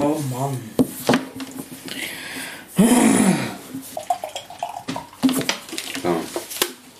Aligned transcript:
Oh 0.00 0.16
Mann. 0.30 0.56
So. 6.02 6.16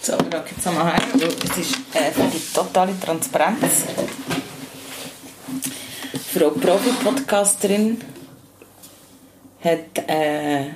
So, 0.00 0.12
wir 0.12 0.30
schauen 0.30 0.44
jetzt 0.50 0.66
einmal 0.66 0.92
her. 0.92 1.02
Es 1.14 1.56
ist 1.58 1.76
einfach 1.94 2.30
die 2.32 2.52
totale 2.52 2.98
Transparenz. 2.98 3.84
Frau 6.34 6.50
Profi-Podcasterin 6.50 8.00
hat 9.62 10.08
äh, 10.08 10.70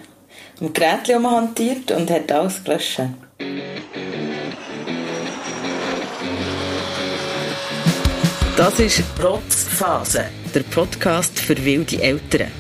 ein 0.61 0.73
Gerät 0.73 1.09
hantiert 1.09 1.91
und 1.91 2.11
hat 2.11 2.31
alles 2.31 2.63
gelöscht. 2.63 3.01
Das 8.57 8.79
ist 8.79 9.03
Rotzphase, 9.23 10.27
der 10.55 10.63
Podcast 10.63 11.39
für 11.39 11.65
wilde 11.65 12.03
Eltern. 12.03 12.51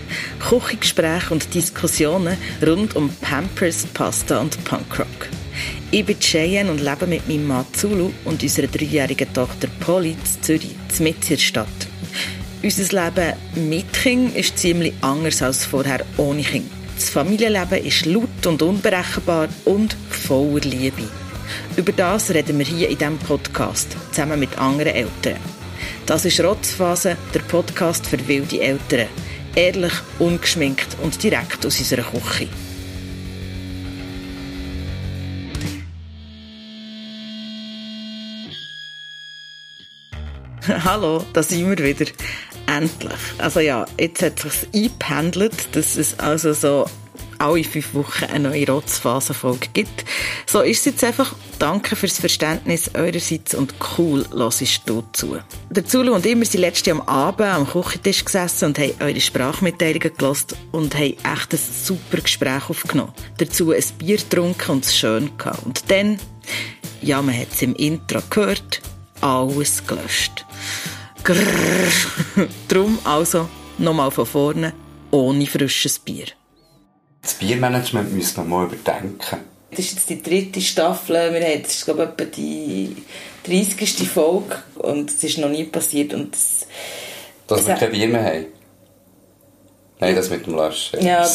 Küchengespräche 0.40 1.32
und 1.32 1.54
Diskussionen 1.54 2.36
rund 2.66 2.96
um 2.96 3.10
Pampers, 3.20 3.86
Pasta 3.92 4.40
und 4.40 4.62
Punkrock. 4.64 5.28
Ich 5.90 6.04
bin 6.04 6.18
Cheyenne 6.18 6.70
und 6.70 6.80
lebe 6.80 7.06
mit 7.06 7.28
meinem 7.28 7.46
Mann 7.46 7.66
Zulu 7.72 8.10
und 8.24 8.42
unserer 8.42 8.66
dreijährigen 8.66 9.32
Tochter 9.32 9.68
Polly 9.80 10.12
in 10.12 10.42
Zürich, 10.42 10.74
mitten 11.00 11.22
in 11.22 11.28
der 11.28 11.36
Stadt. 11.36 11.68
Unser 12.62 13.04
Leben 13.04 13.68
mit 13.68 13.92
Kind 13.92 14.36
ist 14.36 14.58
ziemlich 14.58 14.94
anders 15.02 15.42
als 15.42 15.64
vorher 15.64 16.04
ohne 16.16 16.42
Kind. 16.42 16.70
Das 16.94 17.10
Familienleben 17.10 17.84
ist 17.84 18.06
laut 18.06 18.46
und 18.46 18.62
unberechenbar 18.62 19.48
und 19.64 19.96
voller 20.08 20.60
Liebe. 20.60 21.08
Über 21.76 21.92
das 21.92 22.30
reden 22.30 22.58
wir 22.58 22.66
hier 22.66 22.88
in 22.88 22.98
diesem 22.98 23.18
Podcast, 23.18 23.96
zusammen 24.12 24.38
mit 24.40 24.56
anderen 24.58 24.94
Eltern. 24.94 25.61
Das 26.06 26.24
ist 26.24 26.40
Rotzphase, 26.40 27.16
der 27.32 27.40
Podcast 27.40 28.06
für 28.06 28.26
wilde 28.26 28.60
Eltern. 28.60 29.06
Ehrlich, 29.54 29.92
ungeschminkt 30.18 30.96
und 31.00 31.22
direkt 31.22 31.64
aus 31.64 31.78
unserer 31.78 32.02
Küche. 32.02 32.48
Hallo, 40.84 41.24
da 41.32 41.42
sind 41.42 41.68
wir 41.68 41.78
wieder. 41.78 42.10
Endlich. 42.66 43.12
Also 43.38 43.60
ja, 43.60 43.86
jetzt 43.98 44.22
hat 44.22 44.44
es 44.44 44.62
sich 44.62 44.68
eingependelt, 44.74 45.76
dass 45.76 45.96
es 45.96 46.18
also 46.18 46.52
so 46.52 46.86
alle 47.42 47.64
fünf 47.64 47.92
Wochen 47.94 48.24
eine 48.26 48.48
neue 48.48 48.66
Rotzphasenfolge 48.66 49.68
gibt. 49.72 50.04
So 50.46 50.60
ist 50.60 50.80
es 50.80 50.84
jetzt 50.84 51.04
einfach. 51.04 51.34
Danke 51.58 51.96
fürs 51.96 52.18
Verständnis 52.18 52.90
eurerseits 52.94 53.54
und 53.54 53.74
cool 53.98 54.24
hörst 54.32 54.82
du 54.86 55.02
zu. 55.12 55.38
Der 55.70 55.84
Zulu 55.84 56.14
und 56.14 56.24
ich, 56.24 56.36
wir 56.36 56.46
sind 56.46 56.60
letztes 56.60 56.86
Jahr 56.86 57.00
am 57.00 57.08
Abend 57.08 57.48
am 57.48 57.68
Küchentisch 57.68 58.24
gesessen 58.24 58.66
und 58.66 58.78
haben 58.78 58.94
eure 59.00 59.20
Sprachmitteilungen 59.20 60.16
gelost 60.16 60.56
und 60.70 60.94
haben 60.94 61.16
echt 61.16 61.52
ein 61.52 61.58
super 61.58 62.20
Gespräch 62.20 62.70
aufgenommen. 62.70 63.12
Dazu 63.38 63.72
ein 63.72 63.84
Bier 63.98 64.16
getrunken 64.16 64.70
und 64.70 64.84
es 64.84 64.96
schön 64.96 65.36
gehabt. 65.36 65.66
Und 65.66 65.90
dann, 65.90 66.18
ja, 67.00 67.20
man 67.22 67.36
hat 67.36 67.48
es 67.52 67.62
im 67.62 67.74
Intro 67.74 68.20
gehört, 68.30 68.80
alles 69.20 69.84
gelöscht. 69.86 70.44
Grrr. 71.24 71.38
Drum 72.68 72.98
also 73.04 73.48
nochmal 73.78 74.10
von 74.10 74.26
vorne, 74.26 74.72
ohne 75.10 75.46
frisches 75.46 75.98
Bier. 75.98 76.26
Das 77.22 77.34
Biermanagement 77.34 78.12
müssen 78.12 78.36
wir 78.38 78.44
mal 78.44 78.66
überdenken. 78.66 79.38
Das 79.70 79.78
ist 79.78 79.94
jetzt 79.94 80.10
die 80.10 80.22
dritte 80.22 80.60
Staffel. 80.60 81.14
Wir 81.32 81.40
haben 81.40 81.52
jetzt, 81.52 81.84
glaube 81.84 82.02
ich, 82.02 82.08
etwa 82.08 82.24
die 82.24 82.96
30. 83.46 84.08
Folge 84.08 84.56
und 84.74 85.08
es 85.08 85.22
ist 85.24 85.38
noch 85.38 85.48
nie 85.48 85.64
passiert. 85.64 86.12
Und 86.14 86.34
es, 86.34 86.66
Dass 87.46 87.66
wir 87.66 87.76
kein 87.76 87.92
Bier 87.92 88.08
mehr 88.08 88.24
haben. 88.24 88.46
Nein, 90.00 90.16
das 90.16 90.30
mit 90.30 90.46
dem 90.46 90.56
Löschen. 90.56 91.00
Ja, 91.00 91.24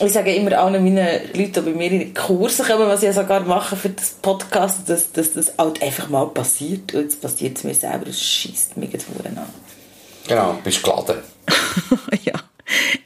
ich 0.00 0.12
sage 0.12 0.34
immer 0.36 0.56
allen 0.56 0.84
meinen 0.84 1.20
Leuten, 1.34 1.52
die 1.52 1.60
bei 1.60 1.72
mir 1.72 1.90
in 1.90 1.98
die 1.98 2.14
Kurse 2.14 2.62
kommen, 2.62 2.88
was 2.88 3.02
ich 3.02 3.12
sogar 3.12 3.40
mache 3.40 3.74
für 3.74 3.88
das 3.88 4.10
Podcast, 4.22 4.88
dass, 4.88 5.10
dass 5.10 5.32
das 5.32 5.54
halt 5.58 5.82
einfach 5.82 6.08
mal 6.08 6.26
passiert. 6.28 6.94
Und 6.94 7.02
jetzt 7.02 7.20
passiert 7.20 7.58
es 7.58 7.64
mir 7.64 7.74
selber, 7.74 8.06
es 8.06 8.22
schießt 8.22 8.76
mich 8.76 8.92
jetzt 8.92 9.08
an. 9.24 9.36
Genau, 10.28 10.56
bist 10.62 10.82
geladen. 10.82 11.16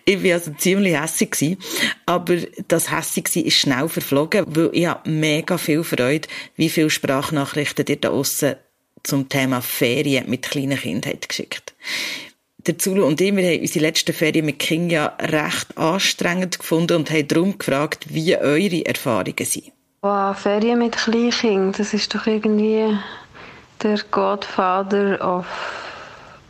Ich 0.08 0.24
war 0.24 0.32
also 0.32 0.52
ziemlich 0.52 0.98
hässig, 0.98 1.58
aber 2.06 2.36
das 2.66 2.90
hässig 2.90 3.36
ist 3.36 3.58
schnell 3.58 3.90
verflogen, 3.90 4.46
weil 4.48 4.70
ich 4.72 4.86
habe 4.86 5.10
mega 5.10 5.58
viel 5.58 5.84
Freude, 5.84 6.26
wie 6.56 6.70
viele 6.70 6.88
Sprachnachrichten 6.88 7.84
ihr 7.86 8.00
da 8.00 8.08
aussen 8.08 8.56
zum 9.02 9.28
Thema 9.28 9.60
Ferien 9.60 10.30
mit 10.30 10.48
kleinen 10.48 10.78
Kindern 10.78 11.18
geschickt. 11.28 11.74
Der 12.56 12.78
Zulu 12.78 13.04
und 13.04 13.20
ich, 13.20 13.36
wir 13.36 13.50
haben 13.50 13.60
unsere 13.60 13.84
letzten 13.84 14.14
Ferien 14.14 14.46
mit 14.46 14.60
Kindern 14.60 14.90
ja 14.90 15.06
recht 15.20 15.76
anstrengend 15.76 16.58
gefunden 16.58 16.96
und 16.96 17.10
haben 17.10 17.28
darum 17.28 17.58
gefragt, 17.58 18.06
wie 18.08 18.34
eure 18.34 18.86
Erfahrungen 18.86 19.44
sind. 19.44 19.72
Wow, 20.00 20.38
Ferien 20.38 20.78
mit 20.78 20.96
Kleinkindern, 20.96 21.72
das 21.76 21.92
ist 21.92 22.14
doch 22.14 22.26
irgendwie 22.26 22.96
der 23.82 24.00
Godfather 24.10 25.20
of 25.20 25.44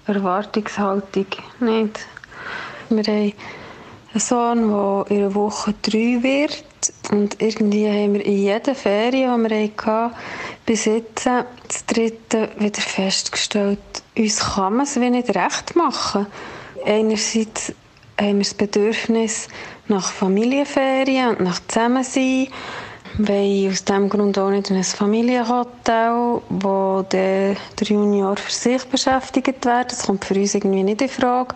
Erwartungshaltung, 0.06 1.26
nicht? 1.58 2.06
Wir 2.91 3.04
haben 3.04 3.32
einen 4.12 4.21
Sohn, 4.21 4.69
der 4.69 5.06
in 5.16 5.25
einer 5.25 5.34
Woche 5.34 5.75
drei 5.82 6.22
wird 6.22 6.65
und 7.10 7.41
irgendwie 7.43 7.87
haben 7.88 8.15
wir 8.15 8.25
in 8.25 8.38
jeder 8.38 8.75
Ferien, 8.75 9.44
die 9.44 9.50
wir 9.50 9.69
hatten, 9.69 10.15
bis 10.65 10.84
jetzt, 10.87 11.27
das 11.27 11.87
dritte, 11.87 12.50
wieder 12.59 12.81
festgestellt, 12.81 13.78
uns 14.16 14.41
kann 14.41 14.77
man 14.77 14.87
es 14.87 15.00
wie 15.00 15.10
nicht 15.10 15.34
recht 15.34 15.77
machen. 15.77 16.27
Einerseits 16.84 17.72
haben 18.19 18.38
wir 18.38 18.44
das 18.44 18.54
Bedürfnis 18.54 19.48
nach 19.88 20.12
Familienferien 20.12 21.28
und 21.31 21.41
nach 21.41 21.60
Zusammensein. 21.69 22.48
Wir 23.16 23.34
wollen 23.34 23.72
aus 23.72 23.84
diesem 23.84 24.08
Grund 24.08 24.38
auch 24.38 24.50
nicht 24.50 24.70
in 24.70 24.76
ein 24.76 24.84
Familienhotel, 24.84 26.41
wo 26.48 27.02
der, 27.10 27.56
Junior 27.82 28.36
für 28.36 28.52
sich 28.52 28.84
beschäftigt 28.84 29.64
wird. 29.64 29.92
Das 29.92 30.06
kommt 30.06 30.24
für 30.24 30.34
uns 30.34 30.54
irgendwie 30.54 30.82
nicht 30.82 31.02
in 31.02 31.08
Frage. 31.08 31.54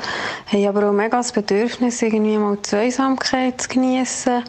Wir 0.50 0.68
haben 0.68 0.76
aber 0.76 0.88
auch 0.88 0.92
mega 0.92 1.18
das 1.18 1.32
Bedürfnis, 1.32 2.00
irgendwie 2.02 2.38
mal 2.38 2.56
die 2.56 2.62
Zweisamkeit 2.62 3.60
zu 3.60 3.68
geniessen. 3.68 4.44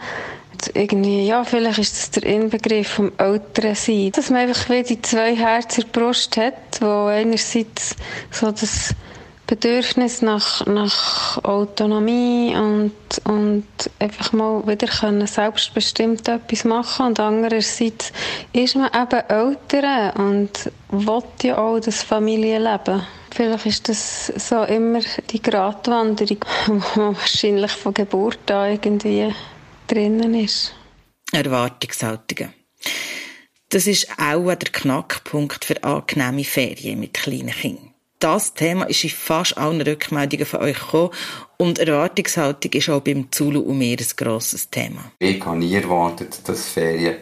Irgendwie, 0.74 1.28
ja, 1.28 1.44
vielleicht 1.44 1.80
ist 1.80 1.98
das 1.98 2.12
der 2.12 2.24
Inbegriff 2.24 2.88
vom 2.88 3.12
Älterensein. 3.18 4.12
Dass 4.12 4.30
man 4.30 4.42
einfach 4.42 4.70
wie 4.70 4.84
die 4.84 5.02
zwei 5.02 5.36
Herzen 5.36 5.82
in 5.82 5.92
der 5.92 6.00
Brust 6.00 6.38
hat, 6.38 6.54
wo 6.80 7.08
einerseits 7.08 7.96
so 8.32 8.52
das 8.52 8.96
Bedürfnis 9.46 10.22
nach, 10.22 10.66
nach 10.66 11.44
Autonomie 11.44 12.56
und, 12.56 12.94
und 13.26 13.66
einfach 14.00 14.32
mal 14.32 14.66
wieder 14.66 14.88
können 14.88 15.28
selbstbestimmt 15.28 16.28
etwas 16.30 16.64
machen 16.64 17.08
und 17.08 17.20
andererseits 17.20 18.14
ist 18.54 18.76
man 18.76 18.90
eben 18.94 19.20
älter 19.30 20.14
und 20.18 20.72
will 20.90 21.24
ja 21.44 21.58
auch 21.58 21.80
das 21.80 22.04
Familienleben. 22.04 23.06
Vielleicht 23.32 23.66
ist 23.66 23.90
das 23.90 24.28
so 24.28 24.64
immer 24.64 25.02
die 25.30 25.42
Gratwanderung, 25.42 26.46
man 26.96 27.16
wahrscheinlich 27.16 27.72
von 27.72 27.94
Geburt 27.94 28.50
an 28.50 28.72
irgendwie 28.72 29.34
drinnen 29.88 30.36
ist. 30.36 30.74
Erwartungshaltungen. 31.34 32.54
Das 33.70 33.88
ist 33.88 34.08
auch 34.20 34.54
der 34.54 34.72
Knackpunkt 34.72 35.66
für 35.66 35.84
angenehme 35.84 36.44
Ferien 36.44 37.00
mit 37.00 37.16
kleinen 37.16 37.50
Kindern. 37.50 37.93
Das 38.24 38.54
Thema 38.54 38.86
ist 38.86 39.04
in 39.04 39.10
fast 39.10 39.58
allen 39.58 39.82
Rückmeldungen 39.82 40.46
von 40.46 40.62
euch 40.62 40.80
gekommen 40.80 41.10
und 41.58 41.78
Erwartungshaltung 41.78 42.72
ist 42.72 42.90
auch 42.90 43.02
beim 43.02 43.30
Zulu 43.34 43.60
und 43.60 43.78
mir 43.78 43.98
ein 44.00 44.08
grosses 44.16 44.70
Thema. 44.70 45.12
Ich 45.20 45.46
habe 45.46 45.58
nie 45.58 45.76
erwartet, 45.76 46.40
dass 46.46 46.70
Ferien 46.70 47.18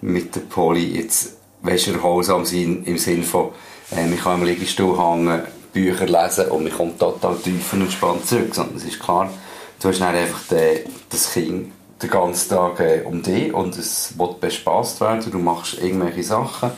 mit 0.00 0.34
der 0.34 0.40
Poli 0.40 0.96
jetzt 0.98 1.36
weißt, 1.62 1.88
erholsam 1.88 2.44
sind, 2.44 2.84
im 2.88 2.98
Sinne 2.98 3.22
von, 3.22 3.50
äh, 3.96 4.12
ich 4.12 4.20
kann 4.20 4.40
im 4.40 4.48
Liegestuhl 4.48 4.98
hängen, 4.98 5.42
Bücher 5.72 6.06
lesen 6.06 6.50
und 6.50 6.64
man 6.64 6.72
kommt 6.72 6.98
total 6.98 7.36
tief 7.36 7.72
und 7.72 7.82
entspannt 7.82 8.26
zurück. 8.26 8.52
Sondern 8.52 8.76
es 8.76 8.84
ist 8.84 8.98
klar, 8.98 9.32
du 9.80 9.88
hast 9.88 10.00
dann 10.00 10.16
einfach 10.16 10.48
den, 10.48 10.80
das 11.10 11.32
Kind 11.32 11.70
den 12.02 12.10
ganzen 12.10 12.48
Tag 12.48 12.80
äh, 12.80 13.02
um 13.04 13.22
dich 13.22 13.54
und 13.54 13.78
es 13.78 14.18
wird 14.18 14.40
bespaßt 14.40 15.00
werden. 15.00 15.30
Du 15.30 15.38
machst 15.38 15.74
irgendwelche 15.80 16.24
Sachen, 16.24 16.72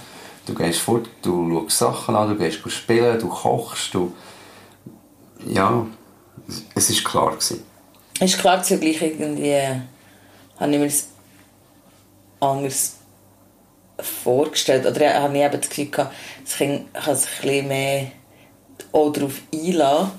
du 0.47 0.55
gehst 0.55 0.81
fort, 0.81 1.09
du 1.23 1.51
schaust 1.51 1.79
Sachen 1.79 2.17
an, 2.17 2.29
du 2.29 2.37
gehst 2.37 2.61
spielen, 2.71 3.19
du 3.19 3.29
kochst, 3.29 3.95
du... 3.95 4.13
Ja, 5.47 5.87
es 6.75 6.91
ist 6.91 7.05
klar 7.05 7.33
gewesen. 7.33 7.65
Es 8.21 8.33
ist 8.33 8.39
klar, 8.39 8.63
zugleich 8.63 9.03
irgendwie 9.03 9.51
äh, 9.51 9.81
habe 10.59 10.73
ich 10.73 10.79
mir 10.79 10.85
das 10.85 11.09
anders 12.41 12.97
vorgestellt. 13.99 14.87
Oder 14.87 15.01
äh, 15.01 15.15
habe 15.15 15.37
ich 15.37 15.43
eben 15.43 15.61
das 15.61 15.69
Gefühl 15.69 15.91
gehabt, 15.91 16.15
das 16.45 16.57
Kind 16.57 16.95
kann 16.95 17.17
sich 17.17 17.29
ein 17.29 17.43
bisschen 17.43 17.69
mehr 17.69 18.07
auch 18.93 19.13
darauf 19.13 19.41
einlassen. 19.53 20.13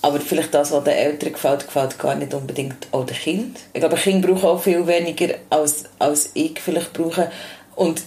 Aber 0.00 0.20
vielleicht 0.20 0.54
das, 0.54 0.70
was 0.70 0.84
den 0.84 0.94
Eltern 0.94 1.32
gefällt, 1.32 1.66
gefällt 1.66 1.98
gar 1.98 2.14
nicht 2.14 2.32
unbedingt 2.32 2.86
auch 2.92 3.04
den 3.04 3.16
Kind. 3.16 3.58
Ich 3.72 3.80
glaube, 3.80 3.96
Kinder 3.96 4.28
brauchen 4.28 4.48
auch 4.48 4.62
viel 4.62 4.86
weniger, 4.86 5.34
als, 5.50 5.84
als 5.98 6.30
ich 6.34 6.60
vielleicht 6.60 6.92
brauche. 6.92 7.30
Und 7.74 8.02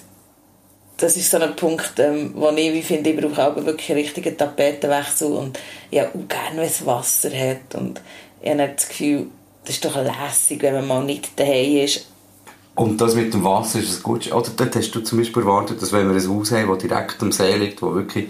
das 1.01 1.17
ist 1.17 1.29
so 1.29 1.37
ein 1.37 1.55
Punkt, 1.55 1.93
ähm, 1.97 2.33
wo 2.35 2.49
ich 2.49 2.73
wie 2.73 2.81
finde, 2.81 3.09
ich 3.09 3.19
brauche 3.19 3.47
auch 3.47 3.55
wirklich 3.55 3.89
einen 3.91 4.01
richtigen 4.01 4.37
Tapetenwechsel 4.37 5.31
und 5.31 5.59
ja, 5.89 6.07
auch 6.07 6.27
gerne, 6.27 6.57
wenn 6.57 6.65
es 6.65 6.85
Wasser 6.85 7.29
hat 7.29 7.75
und 7.75 8.01
ich 8.41 8.49
habe 8.49 8.73
das 8.75 8.87
Gefühl, 8.87 9.27
das 9.65 9.75
ist 9.75 9.85
doch 9.85 9.95
lässig, 9.95 10.61
wenn 10.61 10.73
man 10.73 10.87
mal 10.87 11.03
nicht 11.03 11.39
daheim 11.39 11.77
ist. 11.77 12.07
Und 12.73 12.99
das 12.99 13.15
mit 13.15 13.33
dem 13.33 13.43
Wasser 13.43 13.79
ist 13.79 13.97
ein 13.97 14.03
gutes. 14.03 14.31
Oder 14.31 14.49
dort 14.55 14.75
hast 14.75 14.91
du 14.91 15.01
zum 15.01 15.19
Beispiel 15.19 15.43
erwartet, 15.43 15.81
dass 15.81 15.91
wenn 15.91 16.07
wir 16.07 16.19
ein 16.19 16.29
Haus 16.29 16.51
haben, 16.51 16.69
das 16.69 16.77
direkt 16.79 17.21
am 17.21 17.31
See 17.31 17.55
liegt, 17.57 17.81
wo 17.81 17.93
wirklich 17.93 18.29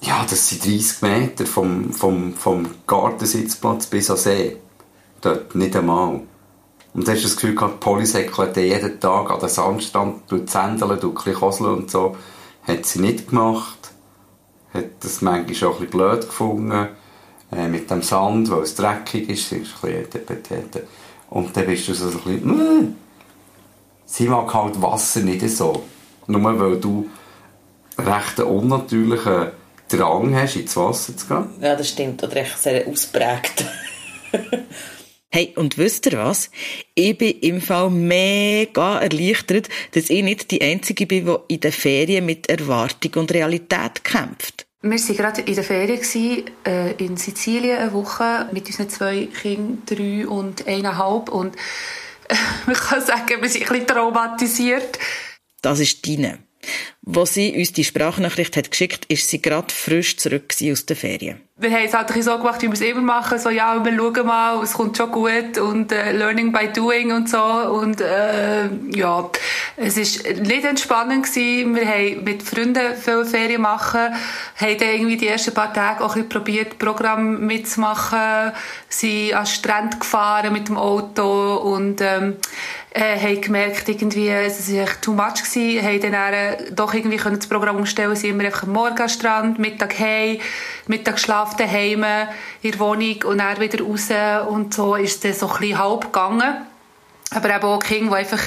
ja, 0.00 0.24
das 0.28 0.48
sind 0.48 0.64
30 0.64 1.02
Meter 1.02 1.46
vom, 1.46 1.92
vom, 1.92 2.34
vom 2.34 2.68
Gartensitzplatz 2.86 3.86
bis 3.86 4.10
an 4.10 4.16
See. 4.16 4.56
Dort 5.20 5.54
nicht 5.54 5.74
einmal. 5.74 6.20
Und 6.98 7.06
du 7.06 7.12
hast 7.12 7.24
das 7.24 7.36
Gefühl 7.36 7.54
gehabt, 7.54 7.74
die 7.74 7.84
Polysäckle 7.84 8.50
jeden 8.56 8.98
Tag 8.98 9.30
an 9.30 9.38
den 9.38 9.48
Sandstrand 9.48 10.22
zändeln, 10.50 10.90
ein 10.90 10.98
bisschen 10.98 11.34
koseln 11.34 11.70
und 11.70 11.88
so. 11.88 12.16
Hat 12.64 12.86
sie 12.86 12.98
nicht 12.98 13.28
gemacht. 13.28 13.92
Hat 14.74 14.86
das 14.98 15.22
manchmal 15.22 15.54
schon 15.54 15.68
ein 15.68 15.74
bisschen 15.74 15.90
blöd 15.90 16.22
gefunden. 16.22 16.88
Äh, 17.52 17.68
mit 17.68 17.88
dem 17.88 18.02
Sand, 18.02 18.50
weil 18.50 18.62
es 18.62 18.74
dreckig 18.74 19.28
ist. 19.28 19.48
Sie 19.48 19.58
ist 19.58 19.74
ein 19.80 20.06
bisschen 20.10 20.82
Und 21.30 21.56
dann 21.56 21.66
bist 21.66 21.86
du 21.86 21.94
so 21.94 22.06
ein 22.06 22.14
bisschen, 22.14 22.80
mm, 22.80 22.96
sie 24.04 24.26
mag 24.26 24.52
halt 24.52 24.82
Wasser 24.82 25.20
nicht 25.20 25.48
so. 25.50 25.84
Nur 26.26 26.58
weil 26.58 26.80
du 26.80 27.08
recht 27.96 28.40
unnatürlichen 28.40 29.52
Drang 29.88 30.34
hast, 30.34 30.56
ins 30.56 30.76
Wasser 30.76 31.16
zu 31.16 31.28
gehen. 31.28 31.46
Ja, 31.60 31.76
das 31.76 31.90
stimmt. 31.90 32.24
Oder 32.24 32.38
echt 32.38 32.60
sehr 32.60 32.88
ausprägt. 32.88 33.64
Hey, 35.30 35.52
und 35.56 35.76
wisst 35.76 36.06
ihr 36.06 36.18
was? 36.18 36.50
Ich 36.94 37.18
bin 37.18 37.38
im 37.40 37.60
Fall 37.60 37.90
mega 37.90 38.98
erleichtert, 38.98 39.68
dass 39.92 40.08
ich 40.08 40.22
nicht 40.22 40.50
die 40.50 40.62
Einzige 40.62 41.06
bin, 41.06 41.26
die 41.26 41.54
in 41.54 41.60
den 41.60 41.72
Ferien 41.72 42.24
mit 42.24 42.48
Erwartung 42.48 43.12
und 43.16 43.32
Realität 43.32 44.04
kämpft. 44.04 44.66
Wir 44.80 44.92
waren 44.92 45.16
gerade 45.16 45.40
in 45.42 45.54
der 45.54 45.64
Ferien 45.64 46.00
äh, 46.64 46.92
in 46.92 47.16
Sizilien 47.18 47.78
eine 47.78 47.92
Woche 47.92 48.48
mit 48.52 48.68
unseren 48.68 48.88
zwei 48.88 49.26
Kindern, 49.26 49.82
drei 49.84 50.26
und 50.26 50.66
eineinhalb. 50.66 51.28
Und 51.28 51.56
äh, 52.28 52.34
ich 52.72 52.78
kann 52.78 53.04
sagen, 53.04 53.42
wir 53.42 53.48
sind 53.50 53.64
ein 53.64 53.68
bisschen 53.68 53.86
traumatisiert. 53.86 54.98
Das 55.60 55.80
ist 55.80 56.06
deine. 56.06 56.38
Wo 57.02 57.24
sie 57.24 57.56
uns 57.56 57.72
die 57.72 57.84
Sprachnachricht 57.84 58.56
hat 58.56 58.70
geschickt, 58.70 59.06
ist 59.06 59.28
sie 59.30 59.40
gerade 59.40 59.72
frisch 59.72 60.18
zurück 60.18 60.54
aus 60.70 60.84
den 60.84 60.96
Ferien. 60.96 61.40
Wir 61.60 61.72
haben 61.72 61.86
es 61.86 61.94
halt 61.94 62.12
so 62.22 62.38
gemacht, 62.38 62.62
wie 62.62 62.66
wir 62.66 62.74
es 62.74 62.80
immer 62.80 63.00
machen. 63.00 63.38
So, 63.38 63.50
ja, 63.50 63.84
wir 63.84 63.96
schauen 63.96 64.26
mal, 64.26 64.62
es 64.62 64.74
kommt 64.74 64.96
schon 64.96 65.10
gut 65.10 65.58
und 65.58 65.90
äh, 65.90 66.12
Learning 66.12 66.52
by 66.52 66.68
Doing 66.68 67.12
und 67.12 67.28
so. 67.28 67.42
Und 67.42 68.00
äh, 68.00 68.68
ja, 68.94 69.28
es 69.76 69.96
war 69.96 70.32
nicht 70.34 70.64
entspannend 70.64 71.26
gewesen. 71.26 71.74
Wir 71.74 71.88
haben 71.88 72.22
mit 72.22 72.44
Freunden 72.44 72.94
viele 72.94 73.24
Ferien 73.24 73.62
machen, 73.62 74.14
haben 74.56 74.78
dann 74.78 74.88
irgendwie 74.88 75.16
die 75.16 75.26
ersten 75.26 75.52
paar 75.52 75.72
Tage 75.72 76.04
auch 76.04 76.14
ein 76.14 76.24
bisschen 76.24 76.28
probiert, 76.28 76.78
Programm 76.78 77.44
mitzumachen, 77.44 78.52
sind 78.88 79.34
an 79.34 79.44
den 79.44 79.46
Strand 79.46 79.98
gefahren 79.98 80.52
mit 80.52 80.68
dem 80.68 80.76
Auto 80.76 81.56
und 81.56 82.00
ähm, 82.02 82.36
äh, 82.90 83.18
haben 83.18 83.40
gemerkt, 83.40 83.88
irgendwie, 83.88 84.28
es 84.28 84.72
war 84.72 84.82
echt 84.82 85.02
too 85.02 85.12
much 85.12 85.42
gewesen, 85.42 85.84
haben 85.84 86.00
dann 86.00 86.32
äh, 86.32 86.72
doch 86.88 86.94
irgendwie 86.94 87.18
können 87.18 87.38
das 87.38 87.48
Programm 87.48 87.76
umstellen, 87.76 88.16
sind 88.16 88.30
immer 88.30 88.44
einfach 88.44 88.62
am 88.62 88.72
Morgen 88.72 89.00
am 89.00 89.08
Strand, 89.08 89.58
Mittag 89.58 89.98
heim, 89.98 90.38
Mittag 90.86 91.18
schlafen 91.18 91.56
daheim 91.58 92.04
in 92.62 92.70
der 92.70 92.80
Wohnung 92.80 93.22
und 93.24 93.38
dann 93.38 93.60
wieder 93.60 93.84
raus 93.84 94.08
und 94.48 94.72
so 94.72 94.94
ist 94.94 95.24
es 95.24 95.40
so 95.40 95.48
ein 95.48 95.58
bisschen 95.60 95.78
halb 95.78 96.04
gegangen. 96.06 96.66
Aber 97.30 97.54
eben 97.54 97.64
auch 97.64 97.78
Kinder, 97.80 98.10
die 98.10 98.16
einfach 98.16 98.40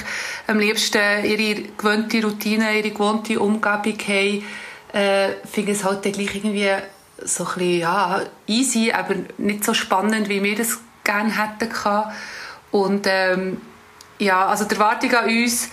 am 0.48 0.58
liebsten 0.58 1.24
ihre 1.24 1.62
gewohnte 1.78 2.20
Routine, 2.20 2.76
ihre 2.76 2.90
gewohnte 2.90 3.38
Umgebung 3.38 3.98
haben, 4.08 4.44
äh, 4.92 5.28
finden 5.50 5.70
es 5.70 5.84
halt 5.84 6.04
dann 6.04 6.12
gleich 6.12 6.34
irgendwie 6.34 6.68
so 7.24 7.44
ein 7.44 7.54
bisschen, 7.54 7.78
ja, 7.78 8.22
easy, 8.48 8.90
aber 8.90 9.14
nicht 9.38 9.62
so 9.62 9.72
spannend, 9.72 10.28
wie 10.28 10.42
wir 10.42 10.56
das 10.56 10.80
gerne 11.04 11.30
hätten 11.30 11.72
Und 12.72 13.06
ähm, 13.08 13.60
ja, 14.18 14.46
also 14.46 14.64
die 14.64 14.74
Erwartung 14.74 15.14
an 15.14 15.26
uns 15.26 15.68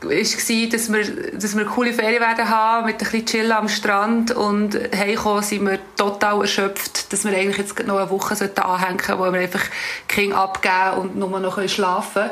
war, 0.00 0.68
dass 0.70 0.92
wir, 0.92 1.32
dass 1.32 1.56
wir 1.56 1.64
coole 1.64 1.92
Ferien 1.92 2.20
werden 2.20 2.48
haben, 2.48 2.86
mit 2.86 2.96
ein 2.96 2.98
bisschen 2.98 3.26
Chillen 3.26 3.52
am 3.52 3.68
Strand 3.68 4.30
und 4.30 4.78
heimkommen 4.94 5.42
sind 5.42 5.66
wir 5.68 5.78
total 5.96 6.42
erschöpft, 6.42 7.12
dass 7.12 7.24
wir 7.24 7.32
eigentlich 7.32 7.58
jetzt 7.58 7.86
noch 7.86 7.98
eine 7.98 8.10
Woche 8.10 8.34
anhängen 8.34 8.98
sollten, 9.00 9.18
wo 9.18 9.32
wir 9.32 9.40
einfach 9.40 9.64
King 10.08 10.32
abgeben 10.32 10.98
und 11.00 11.16
nur 11.16 11.40
noch 11.40 11.68
schlafen 11.68 12.24
können. 12.24 12.30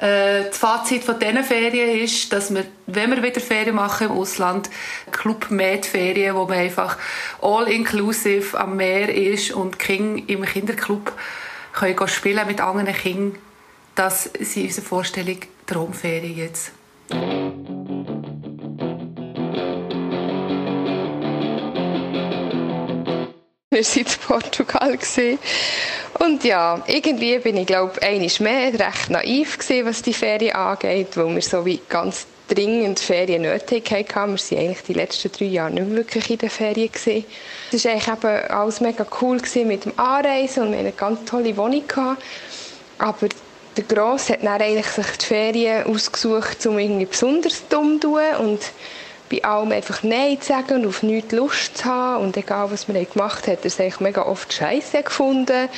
Äh, 0.00 0.48
das 0.48 0.58
Fazit 0.58 1.02
von 1.02 1.18
diesen 1.18 1.42
Ferien 1.42 1.98
ist, 2.00 2.32
dass 2.32 2.54
wir, 2.54 2.64
wenn 2.86 3.10
wir 3.10 3.22
wieder 3.22 3.40
Ferien 3.40 3.74
machen 3.74 4.08
im 4.08 4.12
Ausland, 4.12 4.70
Club 5.10 5.50
Med 5.50 5.86
Ferien, 5.86 6.36
wo 6.36 6.44
man 6.44 6.58
einfach 6.58 6.96
all-inclusive 7.42 8.58
am 8.58 8.76
Meer 8.76 9.12
ist 9.14 9.50
und 9.50 9.78
King 9.78 10.24
im 10.26 10.44
Kinderclub 10.44 11.12
können 11.72 12.08
spielen 12.08 12.46
mit 12.46 12.60
anderen 12.60 12.92
Kindern 12.92 13.38
das 13.98 14.26
ist 14.26 14.56
unsere 14.56 14.86
Vorstellung 14.86 15.38
Traumferien 15.68 16.34
jetzt. 16.34 16.72
Wir 23.70 23.84
waren 23.84 24.00
in 24.00 24.06
Portugal. 24.26 24.98
Und 26.20 26.42
ja, 26.44 26.82
irgendwie 26.86 27.38
bin 27.38 27.58
ich, 27.58 27.66
glaube 27.66 28.00
ich, 28.00 28.40
mehr 28.40 28.72
recht 28.72 29.10
naiv 29.10 29.58
gewesen, 29.58 29.86
was 29.86 30.00
die 30.00 30.14
Ferien 30.14 30.56
angeht, 30.56 31.16
weil 31.18 31.34
wir 31.34 31.42
so 31.42 31.66
wie 31.66 31.80
ganz 31.86 32.26
dringend 32.48 32.98
Ferien 32.98 33.42
nötig 33.42 33.90
hatten. 33.90 34.08
Wir 34.08 34.16
waren 34.16 34.30
eigentlich 34.30 34.82
die 34.84 34.94
letzten 34.94 35.30
drei 35.32 35.44
Jahre 35.44 35.72
nicht 35.72 35.90
wirklich 35.90 36.30
in 36.30 36.38
den 36.38 36.48
Ferien. 36.48 36.90
Gewesen. 36.90 37.26
Es 37.72 37.84
war 37.84 37.92
eigentlich 37.92 38.08
eben 38.08 38.50
alles 38.50 38.80
mega 38.80 39.06
cool 39.20 39.38
mit 39.66 39.84
dem 39.84 39.98
Anreisen 39.98 40.62
und 40.62 40.70
wir 40.70 40.78
hatten 40.78 40.86
eine 40.86 40.92
ganz 40.92 41.26
tolle 41.26 41.54
Wohnung. 41.58 41.86
Gehabt. 41.86 42.22
Aber 42.96 43.28
der 43.78 43.84
Gross 43.84 44.28
hat 44.28 44.42
dann 44.42 44.60
eigentlich 44.60 44.88
sich 44.88 45.06
die 45.18 45.24
Ferien 45.26 45.86
ausgesucht, 45.86 46.66
um 46.66 46.78
irgendwie 46.78 47.06
besonders 47.06 47.66
dumm 47.68 48.00
zu 48.00 48.08
tun 48.08 48.20
und 48.40 48.60
bei 49.30 49.44
allem 49.44 49.72
einfach 49.72 50.02
Nein 50.02 50.40
zu 50.40 50.48
sagen 50.48 50.80
und 50.80 50.86
auf 50.86 51.02
nichts 51.02 51.32
Lust 51.32 51.78
zu 51.78 51.84
haben. 51.84 52.24
Und 52.24 52.36
egal, 52.36 52.70
was 52.70 52.88
man 52.88 53.06
gemacht 53.06 53.46
hat, 53.46 53.64
hat 53.64 53.78
er 53.78 53.86
es 53.86 54.00
mega 54.00 54.22
oft 54.22 54.52
scheiße 54.52 55.02
gefunden. 55.02 55.68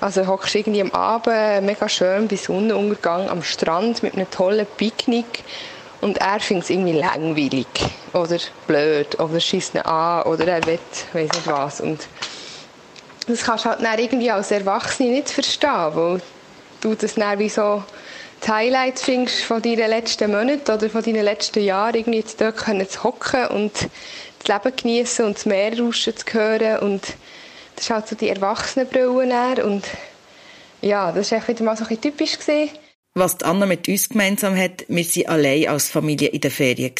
Also 0.00 0.26
hockst 0.26 0.54
irgendwie 0.54 0.82
am 0.82 0.90
Abend 0.90 1.64
mega 1.64 1.88
schön 1.88 2.26
bei 2.26 2.36
Sonnenuntergang 2.36 3.28
am 3.28 3.42
Strand 3.42 4.02
mit 4.02 4.14
einem 4.14 4.30
tollen 4.30 4.66
Picknick 4.76 5.44
und 6.00 6.18
er 6.18 6.40
findet 6.40 6.64
es 6.64 6.70
irgendwie 6.70 6.92
langweilig 6.92 7.66
oder 8.12 8.38
blöd 8.66 9.18
oder 9.20 9.40
schießt 9.40 9.76
ihn 9.76 9.80
an 9.82 10.24
oder 10.24 10.46
er 10.46 10.66
will 10.66 10.78
weiß 11.12 11.32
nicht 11.32 11.46
was. 11.46 11.80
Und 11.80 12.00
das 13.28 13.44
kannst 13.44 13.64
du 13.64 13.70
halt 13.70 13.82
dann 13.82 13.98
irgendwie 13.98 14.30
als 14.30 14.50
Erwachsene 14.50 15.10
nicht 15.10 15.30
verstehen, 15.30 15.90
weil 15.94 16.20
du 16.84 16.94
das 16.94 17.14
dann 17.14 17.38
wie 17.38 17.48
so 17.48 17.82
die 18.44 18.50
Highlights 18.50 19.02
findest 19.02 19.44
von 19.44 19.62
deinen 19.62 19.88
letzten 19.88 20.30
Monaten 20.30 20.70
oder 20.70 20.90
von 20.90 21.02
deinen 21.02 21.24
letzten 21.24 21.64
Jahren, 21.64 21.94
irgendwie 21.94 22.18
jetzt 22.18 22.40
dort 22.40 22.58
können 22.58 22.88
zu 22.88 23.02
hocken 23.02 23.46
und 23.48 23.72
das 24.42 24.48
Leben 24.64 24.76
genießen 24.76 25.24
und 25.24 25.36
das 25.36 25.46
Meer 25.46 25.78
rauschen 25.78 26.16
zu 26.16 26.32
hören 26.32 26.78
und 26.80 27.02
das 27.76 27.84
ist 27.84 27.90
halt 27.90 28.08
so 28.08 28.16
die 28.16 28.28
Erwachsenenbrille 28.28 29.64
und 29.64 29.84
ja, 30.82 31.10
das 31.12 31.32
war 31.32 31.48
wieder 31.48 31.64
mal 31.64 31.76
so 31.76 31.86
ein 31.86 32.00
typisch 32.00 32.38
gewesen. 32.38 32.70
Was 33.14 33.38
die 33.38 33.44
Anna 33.44 33.64
mit 33.64 33.88
uns 33.88 34.08
gemeinsam 34.08 34.56
hat, 34.56 34.84
wir 34.88 35.04
waren 35.04 35.26
allein 35.26 35.68
als 35.68 35.88
Familie 35.88 36.28
in 36.28 36.40
der 36.40 36.50
Ferien. 36.50 36.94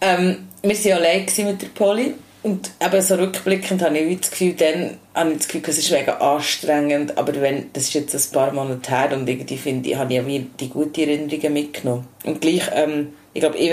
Ähm, 0.00 0.48
wir 0.62 0.84
waren 0.84 0.92
allein 0.92 1.26
mit 1.38 1.62
der 1.62 1.68
Polly 1.68 2.14
und 2.42 2.70
eben 2.84 3.02
so 3.02 3.14
rückblickend 3.14 3.82
habe 3.82 3.98
ich 3.98 4.20
das 4.20 4.30
Gefühl, 4.30 4.54
dann 4.54 4.98
habe 5.14 5.30
ich 5.32 5.38
das 5.38 5.48
Gefühl, 5.48 5.62
es 5.68 5.78
ist 5.78 5.90
mega 5.92 6.14
anstrengend, 6.14 7.16
aber 7.16 7.40
wenn, 7.40 7.72
das 7.72 7.84
ist 7.84 7.94
jetzt 7.94 8.14
ein 8.14 8.32
paar 8.32 8.52
Monate 8.52 8.90
her 8.90 9.10
und 9.16 9.28
irgendwie 9.28 9.56
finde 9.56 9.90
ich, 9.90 9.96
habe 9.96 10.12
ich 10.12 10.20
ja 10.20 10.42
die 10.58 10.68
guten 10.68 11.00
Erinnerungen 11.00 11.52
mitgenommen. 11.52 12.08
Und 12.24 12.40
gleich, 12.40 12.68
ähm, 12.74 13.12
ich 13.32 13.40
glaube, 13.40 13.58
ich, 13.58 13.70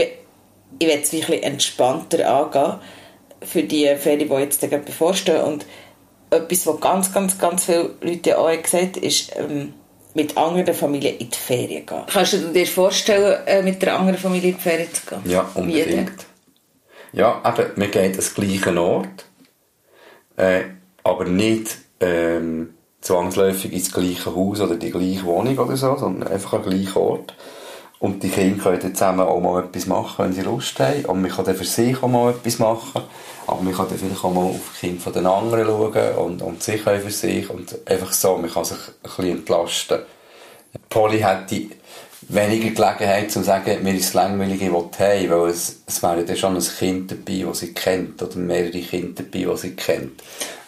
ich 0.77 0.87
werde 0.87 1.01
es 1.01 1.11
wirklich 1.11 1.43
entspannter 1.43 2.29
angehen 2.29 2.75
für 3.41 3.63
die 3.63 3.87
Ferien, 3.95 4.29
die 4.29 4.35
jetzt 4.35 4.61
gerade 4.61 4.79
bevorstehen 4.79 5.41
und 5.41 5.65
etwas, 6.29 6.67
was 6.67 6.79
ganz, 6.79 7.11
ganz, 7.11 7.39
ganz 7.39 7.65
viele 7.65 7.95
Leute 8.01 8.37
auch 8.37 8.61
gesagt 8.61 8.97
haben, 8.97 9.03
ist, 9.03 9.31
ähm, 9.35 9.73
mit 10.13 10.37
anderen 10.37 10.73
Familien 10.73 11.17
in 11.17 11.29
die 11.29 11.37
Ferien 11.37 11.85
gehen. 11.85 12.01
Kannst 12.07 12.33
du 12.33 12.51
dir 12.51 12.67
vorstellen, 12.67 13.45
äh, 13.45 13.61
mit 13.61 13.81
einer 13.83 13.99
anderen 13.99 14.19
Familie 14.19 14.49
in 14.49 14.55
die 14.55 14.61
Ferien 14.61 14.93
zu 14.93 15.05
gehen? 15.05 15.21
Ja, 15.25 15.49
unbedingt. 15.53 16.28
Ja, 17.11 17.41
eben, 17.45 17.71
wir 17.75 17.87
gehen 17.87 18.13
an 18.13 18.19
den 18.19 18.33
gleichen 18.35 18.77
Ort, 18.77 19.25
äh, 20.37 20.63
aber 21.03 21.25
nicht 21.25 21.77
ähm, 21.99 22.75
zwangsläufig 23.01 23.73
ins 23.73 23.91
gleiche 23.91 24.35
Haus 24.35 24.61
oder 24.61 24.75
die 24.75 24.91
gleiche 24.91 25.23
Wohnung 25.23 25.57
oder 25.57 25.75
so, 25.75 25.95
sondern 25.97 26.31
einfach 26.31 26.53
an 26.53 26.63
den 26.63 26.71
gleichen 26.71 26.97
Ort. 26.97 27.33
Und 27.99 28.23
die 28.23 28.29
Kinder 28.29 28.63
können 28.63 28.79
dann 28.79 28.95
zusammen 28.95 29.27
auch 29.27 29.41
mal 29.41 29.65
etwas 29.65 29.85
machen, 29.85 30.23
wenn 30.23 30.33
sie 30.33 30.41
Lust 30.41 30.79
haben. 30.79 31.05
Und 31.05 31.21
man 31.21 31.31
kann 31.31 31.43
dann 31.43 31.55
für 31.55 31.65
sich 31.65 32.01
auch 32.01 32.07
mal 32.07 32.31
etwas 32.31 32.57
machen. 32.57 33.01
Aber 33.45 33.61
man 33.61 33.73
kann 33.73 33.89
dann 33.89 33.97
vielleicht 33.97 34.23
auch 34.23 34.33
mal 34.33 34.45
auf 34.45 34.71
die 34.75 34.87
Kinder 34.87 35.01
von 35.01 35.13
den 35.13 35.25
anderen 35.25 35.65
schauen 35.65 36.15
und, 36.15 36.41
und 36.41 36.63
sich 36.63 36.81
für 36.81 37.11
sich. 37.11 37.49
Und 37.49 37.77
einfach 37.85 38.13
so, 38.13 38.37
man 38.37 38.49
kann 38.49 38.63
sich 38.63 38.77
ein 38.77 38.93
bisschen 39.03 39.25
entlasten. 39.25 39.99
Polly 40.89 41.19
hätte 41.19 41.55
weniger 42.29 42.69
Gelegenheit 42.69 43.31
zu 43.31 43.43
sagen, 43.43 43.83
mir 43.83 43.95
ist 43.95 44.05
es 44.05 44.13
langweilig, 44.13 44.61
ich 44.61 44.71
will 44.71 44.89
heim, 44.97 45.29
weil 45.29 45.49
es, 45.49 45.81
es 45.85 46.01
wäre 46.01 46.23
dann 46.23 46.37
schon 46.37 46.55
ein 46.55 46.63
Kind 46.63 47.11
dabei, 47.11 47.43
das 47.45 47.59
sie 47.59 47.73
kennt, 47.73 48.21
oder 48.21 48.37
mehrere 48.37 48.79
Kinder 48.79 49.23
dabei, 49.23 49.51
die 49.51 49.57
sie 49.57 49.75
kennt. 49.75 50.21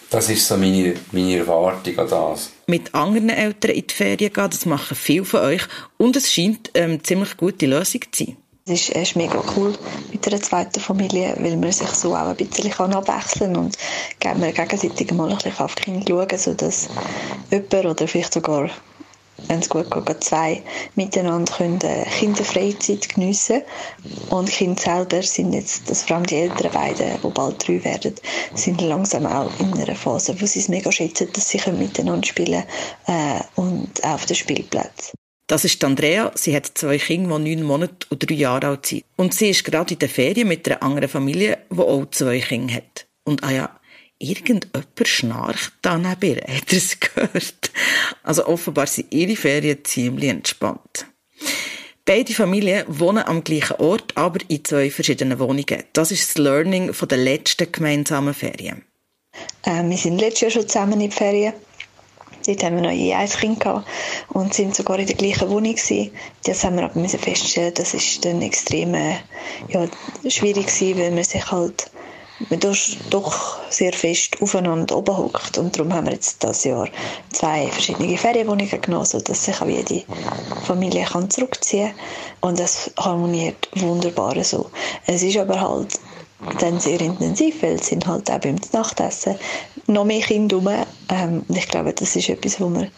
Das 0.10 0.30
ist 0.30 0.46
so 0.46 0.58
meine, 0.58 0.96
meine 1.14 1.38
Erwartung 1.38 1.98
an 1.98 2.10
das. 2.10 2.50
Mit 2.68 2.94
anderen 2.94 3.30
Eltern 3.30 3.72
in 3.72 3.88
die 3.88 3.94
Ferien 3.94 4.34
gehen, 4.34 4.50
das 4.50 4.66
machen 4.66 4.98
viele 4.98 5.24
von 5.24 5.40
euch 5.40 5.62
und 5.98 6.18
es 6.18 6.32
scheint 6.32 6.72
ähm, 6.74 6.92
eine 6.92 7.02
ziemlich 7.02 7.38
gute 7.38 7.66
Lösung 7.66 8.02
zu 8.12 8.26
sein. 8.26 8.38
Es 8.66 8.90
ist, 8.90 8.90
ist 8.90 9.16
mega 9.16 9.42
cool 9.56 9.74
mit 10.12 10.28
einer 10.28 10.42
zweiten 10.42 10.80
Familie, 10.80 11.36
weil 11.40 11.58
man 11.58 11.72
sich 11.72 11.90
so 11.90 12.14
auch 12.14 12.28
ein 12.28 12.36
bisschen 12.36 12.72
abwechseln 12.74 13.54
kann 14.20 14.36
und 14.36 14.40
man 14.42 14.54
gegenseitig 14.54 15.12
mal 15.14 15.30
ein 15.30 15.38
bisschen 15.38 15.58
auf 15.60 15.76
die 15.76 15.84
Kinder 15.84 16.06
schauen, 16.08 16.38
sodass 16.38 16.90
jemand 17.50 17.74
oder 17.74 18.08
vielleicht 18.08 18.34
sogar 18.34 18.70
wenn 19.48 19.60
es 19.60 19.70
gut 19.70 19.90
geht, 19.92 20.24
zwei 20.24 20.62
miteinander 20.96 21.52
können 21.52 21.80
äh, 21.82 22.06
Kinderfreizeit 22.20 23.10
geniessen 23.10 23.62
Und 24.30 24.48
die 24.48 24.54
Kinder 24.54 24.82
selber 24.82 25.22
sind 25.24 25.54
jetzt, 25.54 25.90
das 25.90 26.04
vor 26.04 26.18
allem 26.18 26.26
die 26.26 26.36
älteren 26.36 26.72
beiden, 26.72 27.22
die 27.22 27.28
bald 27.28 27.68
drei 27.68 27.84
werden, 27.84 28.16
sind 28.56 28.82
langsam 28.82 29.26
auch 29.26 29.52
in 29.60 29.74
einer 29.74 29.96
Phase, 29.96 30.40
wo 30.40 30.46
sie 30.46 30.60
es 30.60 30.70
mega 30.70 30.92
schätzen, 30.92 31.30
dass 31.34 31.50
sie 31.50 31.62
miteinander 31.72 32.28
spielen 32.28 32.64
können 33.06 33.38
äh, 33.38 33.60
und 33.60 34.04
auch 34.04 34.14
auf 34.14 34.26
den 34.26 34.36
Spielplatz. 34.36 35.14
Das 35.48 35.66
ist 35.66 35.84
Andrea. 35.84 36.32
Sie 36.36 36.56
hat 36.56 36.72
zwei 36.76 36.98
Kinder, 36.98 37.38
die 37.38 37.56
neun 37.56 37.66
Monate 37.66 38.08
und 38.10 38.30
drei 38.30 38.36
Jahre 38.36 38.68
alt 38.68 38.86
sind. 38.86 39.04
Und 39.18 39.34
sie 39.34 39.50
ist 39.50 39.66
gerade 39.66 39.94
in 39.94 40.00
der 40.00 40.08
Ferien 40.08 40.48
mit 40.48 40.66
einer 40.66 40.82
anderen 40.82 41.10
Familie, 41.10 41.58
die 41.70 41.80
auch 41.80 42.06
zwei 42.12 42.40
Kinder 42.40 42.76
hat. 42.76 43.06
Und 43.26 43.44
ah 43.44 43.52
ja, 43.52 43.81
irgendjemand 44.22 44.88
schnarcht 45.04 45.74
da 45.82 45.98
neben 45.98 46.38
ihr. 46.38 46.42
Hat 46.42 46.72
er 46.72 46.78
es 46.78 47.00
gehört? 47.00 47.72
Also 48.24 48.46
offenbar 48.46 48.88
sind 48.88 49.12
ihre 49.14 49.36
Ferien 49.36 49.84
ziemlich 49.84 50.30
entspannt. 50.30 51.08
Beide 52.06 52.34
Familien 52.34 52.84
wohnen 52.88 53.24
am 53.24 53.44
gleichen 53.44 53.78
Ort, 53.78 54.18
aber 54.18 54.40
in 54.48 54.66
zwei 54.66 54.90
verschiedenen 54.90 55.40
Wohnungen. 55.40 55.84
Das 55.94 56.12
ist 56.12 56.30
das 56.30 56.38
Learning 56.38 56.94
von 56.94 57.08
der 57.08 57.20
letzten 57.20 57.72
gemeinsamen 57.72 58.34
Ferien. 58.34 58.84
Äh, 59.64 59.84
wir 59.84 59.98
sind 59.98 60.20
letztes 60.20 60.42
Jahr 60.42 60.52
schon 60.52 60.68
zusammen 60.68 61.00
in 61.00 61.10
die 61.10 61.16
Ferien. 61.16 61.54
Dort 62.46 62.64
haben 62.64 62.76
wir 62.76 62.82
noch 62.82 62.92
je 62.92 63.14
ein 63.14 63.30
Kind 63.30 63.60
gehabt 63.60 63.88
und 64.30 64.54
sind 64.54 64.76
sogar 64.76 64.98
in 64.98 65.06
der 65.06 65.16
gleichen 65.16 65.50
Wohnung 65.50 65.76
gewesen. 65.76 66.12
Das 66.44 66.64
haben 66.64 66.78
wir 66.78 66.86
aber 66.86 67.08
feststellen, 67.08 67.74
das 67.76 67.94
ist 67.94 68.26
dann 68.26 68.42
extrem 68.42 68.96
äh, 68.96 69.18
ja, 69.70 69.88
schwierig 70.28 70.68
gewesen, 70.68 71.00
weil 71.00 71.12
man 71.12 71.24
sich 71.24 71.52
halt 71.52 71.92
man 72.50 72.60
doch 73.10 73.60
sehr 73.70 73.94
fest 73.94 74.38
aufeinander 74.42 74.98
oben 74.98 75.18
hockt. 75.18 75.58
Und 75.58 75.78
darum 75.78 75.94
haben 75.94 76.08
wir 76.08 76.14
jetzt 76.14 76.42
dieses 76.44 76.64
Jahr 76.64 76.88
zwei 77.32 77.68
verschiedene 77.68 78.18
Ferienwohnungen 78.18 78.82
genommen, 78.82 79.06
sodass 79.06 79.46
sich 79.46 79.62
auch 79.62 79.68
jede 79.68 80.04
Familie 80.64 81.06
kann 81.06 81.30
zurückziehen 81.30 81.92
kann. 82.42 82.50
Und 82.52 82.60
es 82.60 82.92
harmoniert 82.98 83.70
wunderbar 83.76 84.44
so. 84.44 84.70
Es 85.06 85.24
ist 85.24 85.38
aber 85.38 85.60
halt 85.60 86.00
dann 86.60 86.80
sehr 86.80 87.00
intensiv, 87.02 87.62
weil 87.62 87.76
es 87.76 87.88
sind 87.88 88.08
halt 88.08 88.30
auch 88.32 88.40
beim 88.40 88.56
Nachtessen 88.74 89.36
noch 89.88 90.06
mehr 90.06 90.22
Kinder 90.22 90.58
rum. 90.58 90.70
Ähm, 91.10 91.44
und 91.48 91.58
ich 91.58 91.68
glaube, 91.68 91.94
das 91.94 92.16
ist 92.16 92.30
etwas, 92.30 92.60
wo 92.60 92.70
man 92.70 92.90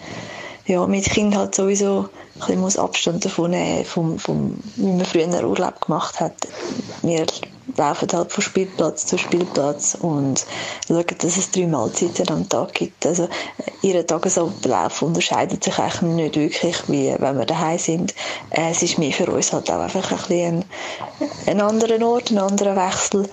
ja, 0.65 0.85
mit 0.87 1.05
Kindern 1.05 1.39
halt 1.41 1.55
sowieso 1.55 2.07
ein 2.39 2.61
bisschen 2.61 2.81
Abstand 2.81 3.25
davon 3.25 3.51
nehmen, 3.51 3.85
vom, 3.85 4.19
vom, 4.19 4.57
wie 4.75 4.91
man 4.91 5.05
früher 5.05 5.23
einen 5.23 5.45
Urlaub 5.45 5.81
gemacht 5.81 6.19
hat. 6.19 6.35
Wir 7.01 7.25
laufen 7.77 8.07
halt 8.11 8.31
von 8.31 8.43
Spielplatz 8.43 9.05
zu 9.05 9.17
Spielplatz 9.17 9.95
und 9.99 10.45
schauen, 10.87 11.05
dass 11.19 11.37
es 11.37 11.51
drei 11.51 11.67
Mahlzeiten 11.67 12.29
am 12.29 12.49
Tag 12.49 12.73
gibt. 12.73 13.05
Also 13.05 13.29
ihr 13.81 14.05
Tagesablauf 14.05 15.01
unterscheidet 15.01 15.63
sich 15.63 15.77
eigentlich 15.77 16.01
nicht 16.01 16.35
wirklich, 16.35 16.83
wie 16.87 17.15
wenn 17.17 17.37
wir 17.37 17.45
daheim 17.45 17.77
sind. 17.77 18.13
Äh, 18.49 18.71
es 18.71 18.83
ist 18.83 18.97
mehr 18.97 19.13
für 19.13 19.31
uns 19.31 19.53
halt 19.53 19.71
auch 19.71 19.79
einfach 19.79 20.11
ein 20.11 20.17
bisschen 20.17 20.65
ein, 21.19 21.29
ein 21.47 21.61
anderer 21.61 22.05
Ort, 22.05 22.31
ein 22.31 22.37
anderer 22.37 22.75
Wechsel. 22.75 23.29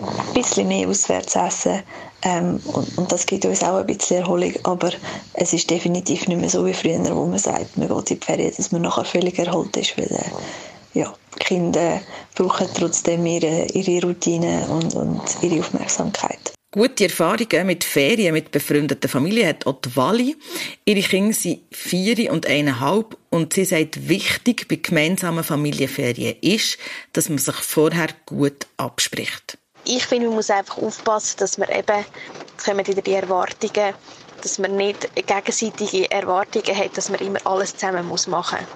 Ein 0.00 0.34
bisschen 0.34 0.68
mehr 0.68 0.88
auswärts 0.88 1.36
essen. 1.36 1.82
Ähm, 2.22 2.60
und, 2.64 2.98
und, 2.98 3.12
das 3.12 3.24
gibt 3.24 3.44
uns 3.46 3.62
auch 3.62 3.76
ein 3.76 3.86
bisschen 3.86 4.18
Erholung, 4.18 4.52
aber 4.64 4.90
es 5.32 5.52
ist 5.52 5.70
definitiv 5.70 6.28
nicht 6.28 6.40
mehr 6.40 6.50
so 6.50 6.66
wie 6.66 6.74
früher, 6.74 6.98
wo 7.16 7.24
man 7.24 7.38
sagt, 7.38 7.78
man 7.78 7.88
geht 7.88 8.10
in 8.10 8.20
die 8.20 8.26
Ferien, 8.26 8.52
dass 8.54 8.72
man 8.72 8.82
nachher 8.82 9.04
völlig 9.04 9.38
erholt 9.38 9.76
ist, 9.76 9.96
weil 9.96 10.10
äh, 10.10 10.98
ja, 10.98 11.14
die 11.34 11.38
Kinder 11.38 12.00
brauchen 12.34 12.68
trotzdem 12.76 13.24
ihre, 13.24 13.66
ihre 13.72 14.06
Routine 14.06 14.66
und, 14.68 14.94
und 14.94 15.22
ihre 15.42 15.60
Aufmerksamkeit. 15.60 16.52
Gute 16.72 17.04
Erfahrungen 17.04 17.66
mit 17.66 17.82
Ferien 17.82 18.32
mit 18.32 18.52
befreundeten 18.52 19.10
Familien 19.10 19.48
hat 19.48 19.66
auch 19.66 19.80
die 19.80 19.96
Wally. 19.96 20.36
Ihre 20.84 21.00
Kinder 21.00 21.34
sind 21.34 21.62
vier 21.72 22.30
und 22.30 22.46
eineinhalb 22.46 23.16
und 23.30 23.54
sie 23.54 23.64
sagt, 23.64 24.08
wichtig 24.08 24.68
bei 24.68 24.76
gemeinsamen 24.76 25.42
Familienferien 25.42 26.36
ist, 26.42 26.78
dass 27.12 27.28
man 27.28 27.38
sich 27.38 27.56
vorher 27.56 28.08
gut 28.24 28.68
abspricht 28.76 29.58
ich 29.84 30.06
finde, 30.06 30.26
man 30.26 30.36
muss 30.36 30.50
einfach 30.50 30.78
aufpassen, 30.78 31.36
dass 31.38 31.58
man 31.58 31.68
eben, 31.68 32.06
jetzt 32.38 32.64
kommen 32.64 32.86
wieder 32.86 33.02
die 33.02 33.14
Erwartungen, 33.14 33.94
dass 34.40 34.58
man 34.58 34.76
nicht 34.76 35.10
gegenseitige 35.14 36.10
Erwartungen 36.10 36.76
hat, 36.76 36.96
dass 36.96 37.08
man 37.08 37.20
immer 37.20 37.38
alles 37.44 37.76
zusammen 37.76 38.06
muss 38.06 38.26
machen 38.26 38.60
muss. 38.60 38.68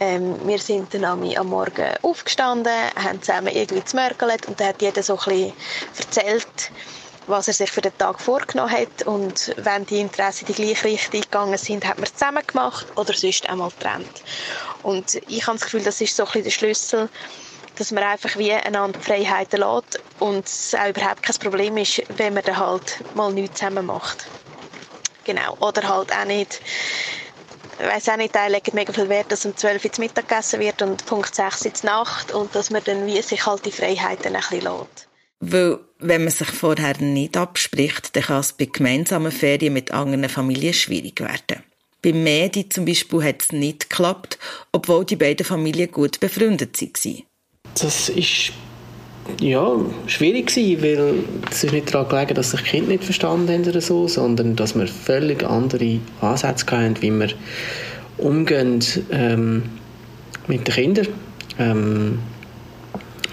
Ähm, 0.00 0.46
wir 0.46 0.58
sind 0.58 0.94
dann 0.94 1.04
am 1.04 1.20
Morgen 1.48 1.94
aufgestanden, 2.02 2.72
haben 2.96 3.22
zusammen 3.22 3.48
irgendwie 3.54 3.82
gemörgelt 3.82 4.46
und 4.46 4.60
dann 4.60 4.68
hat 4.68 4.82
jeder 4.82 5.02
so 5.02 5.18
ein 5.18 5.24
bisschen 5.24 5.54
erzählt, 5.96 6.72
was 7.26 7.48
er 7.48 7.54
sich 7.54 7.70
für 7.70 7.80
den 7.80 7.96
Tag 7.96 8.20
vorgenommen 8.20 8.72
hat 8.72 9.02
und 9.06 9.54
wenn 9.56 9.86
die 9.86 10.00
Interessen 10.00 10.44
in 10.46 10.54
die 10.54 10.62
gleiche 10.62 10.84
Richtung 10.84 11.20
gegangen 11.20 11.58
sind, 11.58 11.86
hat 11.86 11.98
man 11.98 12.06
zusammen 12.06 12.42
gemacht 12.46 12.90
oder 12.96 13.12
sonst 13.14 13.48
einmal 13.48 13.70
getrennt. 13.70 14.22
Und 14.82 15.14
ich 15.26 15.46
habe 15.46 15.56
das 15.56 15.64
Gefühl, 15.64 15.84
das 15.84 16.00
ist 16.00 16.16
so 16.16 16.24
ein 16.24 16.26
bisschen 16.26 16.44
der 16.44 16.50
Schlüssel, 16.50 17.10
dass 17.76 17.90
man 17.90 18.04
einfach 18.04 18.36
wie 18.36 18.52
einander 18.52 19.00
Freiheiten 19.00 19.60
lässt 19.60 20.00
und 20.18 20.46
es 20.46 20.74
auch 20.74 20.88
überhaupt 20.88 21.22
kein 21.22 21.36
Problem 21.36 21.76
ist, 21.76 22.02
wenn 22.16 22.34
man 22.34 22.44
dann 22.44 22.58
halt 22.58 23.02
mal 23.14 23.32
nichts 23.32 23.58
zusammen 23.58 23.86
macht. 23.86 24.26
Genau. 25.24 25.56
Oder 25.60 25.88
halt 25.88 26.12
auch 26.12 26.24
nicht, 26.24 26.60
ich 27.78 27.86
weiss 27.86 28.08
auch 28.08 28.16
nicht, 28.16 28.34
die 28.34 28.52
legen 28.52 28.74
mega 28.74 28.92
viel 28.92 29.08
Wert, 29.08 29.30
dass 29.32 29.46
um 29.46 29.56
12 29.56 29.84
Uhr 29.84 29.92
zu 29.92 30.00
Mittag 30.00 30.28
gegessen 30.28 30.60
wird 30.60 30.82
und 30.82 31.06
Punkt 31.06 31.34
6 31.34 31.64
Uhr 31.64 31.72
Nacht 31.84 32.32
und 32.32 32.54
dass 32.54 32.70
man 32.70 32.82
dann 32.84 33.06
wie 33.06 33.22
sich 33.22 33.46
halt 33.46 33.64
die 33.64 33.72
Freiheiten 33.72 34.34
ein 34.34 34.42
bisschen 34.42 34.62
lässt. 34.62 35.08
Weil, 35.40 35.80
wenn 35.98 36.22
man 36.22 36.32
sich 36.32 36.48
vorher 36.48 36.96
nicht 36.98 37.36
abspricht, 37.36 38.14
dann 38.14 38.22
kann 38.22 38.40
es 38.40 38.52
bei 38.52 38.66
gemeinsamen 38.66 39.32
Ferien 39.32 39.72
mit 39.72 39.90
anderen 39.90 40.28
Familien 40.28 40.72
schwierig 40.72 41.20
werden. 41.20 41.64
Bei 42.00 42.12
Medi 42.12 42.68
zum 42.68 42.84
Beispiel 42.84 43.24
hat 43.24 43.42
es 43.42 43.52
nicht 43.52 43.90
geklappt, 43.90 44.38
obwohl 44.72 45.04
die 45.04 45.16
beiden 45.16 45.46
Familien 45.46 45.90
gut 45.90 46.20
befreundet 46.20 46.80
waren. 46.80 47.22
Das 47.74 48.08
ist 48.08 48.52
ja, 49.40 49.76
schwierig 50.06 50.48
gewesen, 50.48 50.82
weil 50.82 51.14
es 51.50 51.64
ist 51.64 51.72
nicht 51.72 51.94
daran 51.94 52.08
gelegen, 52.08 52.34
dass 52.34 52.50
sich 52.50 52.64
Kinder 52.64 52.90
nicht 52.90 53.04
verstanden 53.04 53.48
haben 53.48 53.68
oder 53.68 53.80
so, 53.80 54.08
sondern 54.08 54.56
dass 54.56 54.74
wir 54.74 54.86
völlig 54.86 55.44
andere 55.44 55.98
Ansätze 56.20 56.66
hatten, 56.66 57.00
wie 57.00 57.10
wir 57.10 57.28
umgehen 58.18 58.80
ähm, 59.10 59.62
mit 60.48 60.66
den 60.66 60.74
Kindern. 60.74 61.08
Ähm, 61.58 62.18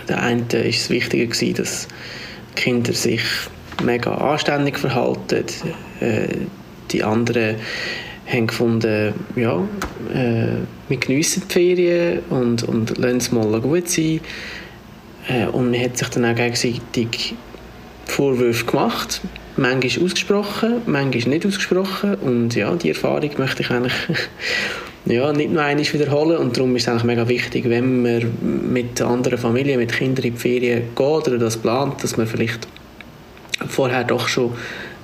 der 0.08 0.22
eine 0.22 0.41
war 0.51 0.65
es 0.65 0.89
wichtiger 0.89 1.25
gewesen, 1.25 1.55
dass 1.55 1.88
Kinder 2.55 2.93
sich 2.93 3.22
mega 3.84 4.13
anständig 4.15 4.77
verhalten. 4.77 5.46
Äh, 6.00 6.27
die 6.91 7.03
anderen 7.03 7.55
haben 8.31 8.48
gefunden, 8.48 9.13
ja, 9.36 9.57
äh, 10.13 10.57
wir 10.88 10.98
geniessen 10.98 11.43
die 11.48 11.53
Ferien 11.53 12.19
und, 12.29 12.63
und 12.63 12.98
lassen 12.98 13.17
es 13.17 13.31
mal 13.31 13.59
gut 13.59 13.89
sein. 13.89 14.21
Äh, 15.27 15.48
und 15.48 15.71
man 15.71 15.79
hat 15.79 15.98
sich 15.98 16.09
dann 16.09 16.25
auch 16.25 16.36
gegenseitig 16.36 17.36
Vorwürfe 18.05 18.65
gemacht. 18.65 19.21
Manchmal 19.57 20.05
ausgesprochen, 20.05 20.81
manchmal 20.86 21.36
nicht 21.36 21.45
ausgesprochen. 21.45 22.15
Und 22.15 22.55
ja, 22.55 22.74
die 22.75 22.89
Erfahrung 22.89 23.31
möchte 23.38 23.63
ich 23.63 23.71
eigentlich 23.71 23.93
ja, 25.05 25.31
nicht 25.33 25.51
nur 25.51 25.63
einmal 25.63 25.86
wiederholen. 25.86 26.38
Und 26.38 26.55
darum 26.55 26.75
ist 26.75 26.83
es 26.83 26.88
eigentlich 26.89 27.03
mega 27.03 27.27
wichtig, 27.27 27.69
wenn 27.69 28.01
man 28.03 28.71
mit 28.71 29.01
anderen 29.01 29.38
Familien, 29.38 29.79
mit 29.79 29.91
Kindern 29.91 30.25
in 30.25 30.33
die 30.33 30.39
Ferien 30.39 30.83
geht 30.95 31.00
oder 31.00 31.38
das 31.38 31.57
plant, 31.57 32.03
dass 32.03 32.17
man 32.17 32.27
vielleicht 32.27 32.67
vorher 33.67 34.03
doch 34.03 34.27
schon 34.27 34.53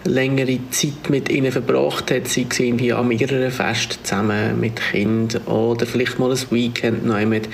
längere 0.06 0.60
Zeit 0.72 1.10
mit 1.10 1.30
ihnen 1.30 1.52
verbracht 1.52 2.12
hat, 2.12 2.28
sei 2.28 2.46
es 2.50 2.60
irgendwie 2.60 2.94
an 2.94 3.08
mehreren 3.08 3.52
Festen 3.52 4.04
zusammen 4.04 4.60
mit 4.60 4.76
Kindern 4.92 5.42
oder 5.44 5.86
vielleicht 5.86 6.20
mal 6.20 6.32
ein 6.32 6.52
Weekend 6.52 7.06
noch 7.06 7.20
mit 7.26 7.50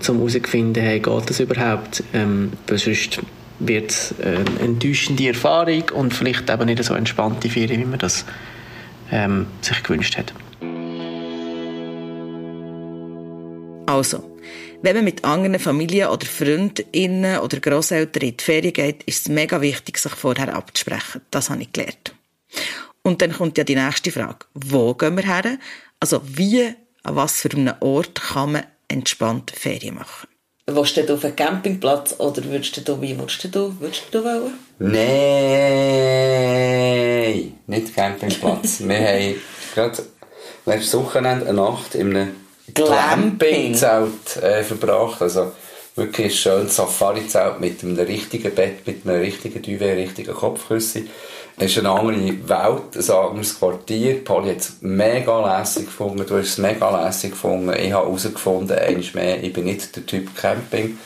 zum 0.00 0.18
herauszufinden, 0.18 0.82
hey, 0.82 1.00
geht 1.00 1.30
das 1.30 1.40
überhaupt? 1.40 2.02
Ähm, 2.12 2.52
sonst 2.68 3.20
wird 3.60 3.90
es 3.90 4.14
eine 4.20 4.44
enttäuschende 4.60 5.28
Erfahrung 5.28 5.84
und 5.94 6.12
vielleicht 6.12 6.50
eben 6.50 6.66
nicht 6.66 6.82
so 6.82 6.94
entspannte 6.94 7.48
Ferien, 7.48 7.80
wie 7.80 7.86
man 7.86 7.98
das 7.98 8.24
ähm, 9.12 9.46
sich 9.60 9.82
gewünscht 9.82 10.18
hat. 10.18 10.32
Also, 13.86 14.31
wenn 14.82 14.96
man 14.96 15.04
mit 15.04 15.24
anderen 15.24 15.58
Familien 15.58 16.08
oder 16.08 16.26
Freundinnen 16.26 17.38
oder 17.38 17.60
Grosseltern 17.60 18.22
in 18.22 18.36
die 18.36 18.44
Ferien 18.44 18.72
geht, 18.72 19.02
ist 19.04 19.22
es 19.22 19.28
mega 19.28 19.60
wichtig, 19.60 19.98
sich 19.98 20.12
vorher 20.12 20.54
abzusprechen. 20.54 21.22
Das 21.30 21.50
habe 21.50 21.62
ich 21.62 21.72
gelernt. 21.72 22.14
Und 23.02 23.22
dann 23.22 23.32
kommt 23.32 23.58
ja 23.58 23.64
die 23.64 23.76
nächste 23.76 24.10
Frage. 24.10 24.46
Wo 24.54 24.94
gehen 24.94 25.16
wir 25.16 25.24
her? 25.24 25.58
Also, 26.00 26.20
wie 26.24 26.74
an 27.02 27.16
was 27.16 27.40
für 27.40 27.50
einem 27.50 27.74
Ort 27.80 28.20
kann 28.20 28.52
man 28.52 28.64
entspannt 28.88 29.50
Ferien 29.50 29.96
machen. 29.96 30.28
Willst 30.66 30.96
du 30.96 31.12
auf 31.12 31.24
einen 31.24 31.34
Campingplatz 31.34 32.14
oder 32.18 32.44
würdest 32.44 32.86
du, 32.86 33.00
wie 33.02 33.18
würdest 33.18 33.52
du, 33.52 33.80
würdest 33.80 34.04
du 34.12 34.22
wollen? 34.22 34.52
Nein, 34.78 35.02
nicht 37.66 37.94
Campingplatz. 37.94 38.80
wir 38.86 38.96
haben 38.96 39.34
gerade 39.74 40.04
letztes 40.66 40.94
Wochenende 40.94 41.46
eine 41.46 41.60
Nacht 41.60 41.96
in 41.96 42.16
einem. 42.16 42.41
Glamping-Zelt 42.74 44.36
äh, 44.42 44.62
verbracht. 44.62 45.22
Also 45.22 45.52
wirklich 45.94 46.26
ein 46.26 46.30
schönes 46.30 46.76
Safari-Zelt 46.76 47.60
mit 47.60 47.82
einem 47.82 47.98
richtigen 47.98 48.54
Bett, 48.54 48.86
mit 48.86 49.06
einem 49.06 49.20
richtigen 49.20 49.62
Duvet, 49.62 49.96
richtigen 49.96 50.34
Kopfkissen. 50.34 51.08
Es 51.58 51.72
ist 51.72 51.78
eine 51.78 51.90
andere 51.90 52.48
Welt, 52.48 52.96
ein 52.96 53.14
anderes 53.14 53.58
Quartier. 53.58 54.24
Pauli 54.24 54.50
hat 54.50 54.60
es 54.60 54.76
mega 54.80 55.58
lässig 55.58 55.86
gefunden, 55.86 56.24
du 56.26 56.38
hast 56.38 56.48
es 56.48 56.58
mega 56.58 57.04
lässig 57.04 57.32
gefunden. 57.32 57.74
Ich 57.78 57.92
habe 57.92 58.06
herausgefunden, 58.06 58.78
eines 58.78 59.12
mehr, 59.14 59.42
ich 59.42 59.52
bin 59.52 59.64
nicht 59.64 59.94
der 59.94 60.06
Typ 60.06 60.34
Camping. 60.34 60.98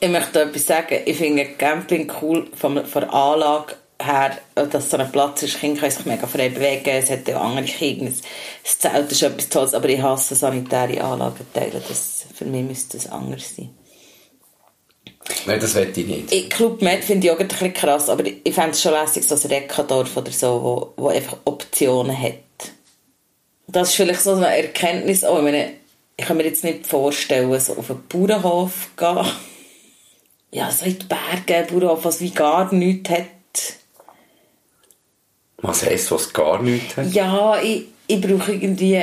Ich 0.00 0.10
möchte 0.10 0.42
etwas 0.42 0.66
sagen. 0.66 0.98
Ich 1.06 1.16
finde 1.16 1.46
Camping 1.56 2.12
cool 2.20 2.46
von, 2.54 2.84
von 2.84 3.02
der 3.02 3.14
Anlage 3.14 3.76
her, 4.00 4.38
dass 4.54 4.90
so 4.90 4.96
ein 4.96 5.10
Platz 5.10 5.42
ist. 5.42 5.58
Kinder 5.58 5.80
können 5.80 5.92
sich 5.92 6.06
mega 6.06 6.26
frei 6.26 6.48
bewegen. 6.48 6.88
Es 6.88 7.10
hat 7.10 7.26
ja 7.28 7.40
andere 7.40 7.64
Kinder. 7.64 8.12
Das 8.62 8.78
Zelt 8.78 9.12
ist 9.12 9.22
etwas 9.22 9.48
Tolles, 9.48 9.74
aber 9.74 9.88
ich 9.88 10.02
hasse 10.02 10.34
sanitäre 10.34 11.02
Anlagenteile. 11.02 11.82
Das, 11.86 12.24
für 12.34 12.44
mich 12.44 12.64
müsste 12.64 12.98
das 12.98 13.10
anders 13.10 13.54
sein. 13.56 13.70
Nein, 15.46 15.60
das 15.60 15.74
will 15.74 15.90
ich 15.94 16.06
nicht. 16.06 16.32
Ich, 16.32 16.50
Club 16.50 16.82
Med 16.82 17.02
finde 17.02 17.26
ich 17.26 17.32
auch 17.32 17.38
ein 17.38 17.48
bisschen 17.48 17.72
krass, 17.72 18.08
aber 18.08 18.24
ich 18.26 18.54
fände 18.54 18.72
es 18.72 18.82
schon 18.82 18.92
lässig, 18.92 19.24
so 19.24 19.34
ein 19.34 19.40
Rekadorf 19.40 20.16
oder 20.16 20.30
so, 20.30 20.94
wo, 20.96 21.02
wo 21.02 21.08
einfach 21.08 21.38
Optionen 21.44 22.20
hat. 22.20 22.34
Das 23.66 23.88
ist 23.88 23.96
vielleicht 23.96 24.20
so 24.20 24.34
eine 24.34 24.54
Erkenntnis 24.54 25.24
auch. 25.24 25.38
Ich, 25.38 25.44
meine, 25.44 25.72
ich 26.16 26.26
kann 26.26 26.36
mir 26.36 26.44
jetzt 26.44 26.64
nicht 26.64 26.86
vorstellen, 26.86 27.58
so 27.58 27.76
auf 27.76 27.90
einen 27.90 28.06
Bauernhof 28.06 28.90
gehen. 28.96 29.26
Ja, 30.52 30.70
so 30.70 30.84
in 30.84 30.98
die 30.98 31.06
Berge, 31.06 31.72
Bauernhof, 31.72 32.04
was 32.04 32.20
wie 32.20 32.30
gar 32.30 32.72
nichts 32.72 33.10
hat. 33.10 33.26
Was 35.66 35.86
heisst, 35.86 36.10
was 36.10 36.30
gar 36.30 36.62
nichts 36.62 36.94
hat? 36.96 37.10
Ja, 37.12 37.58
ich, 37.60 37.86
ich 38.06 38.20
brauche 38.20 38.52
irgendwie... 38.52 39.02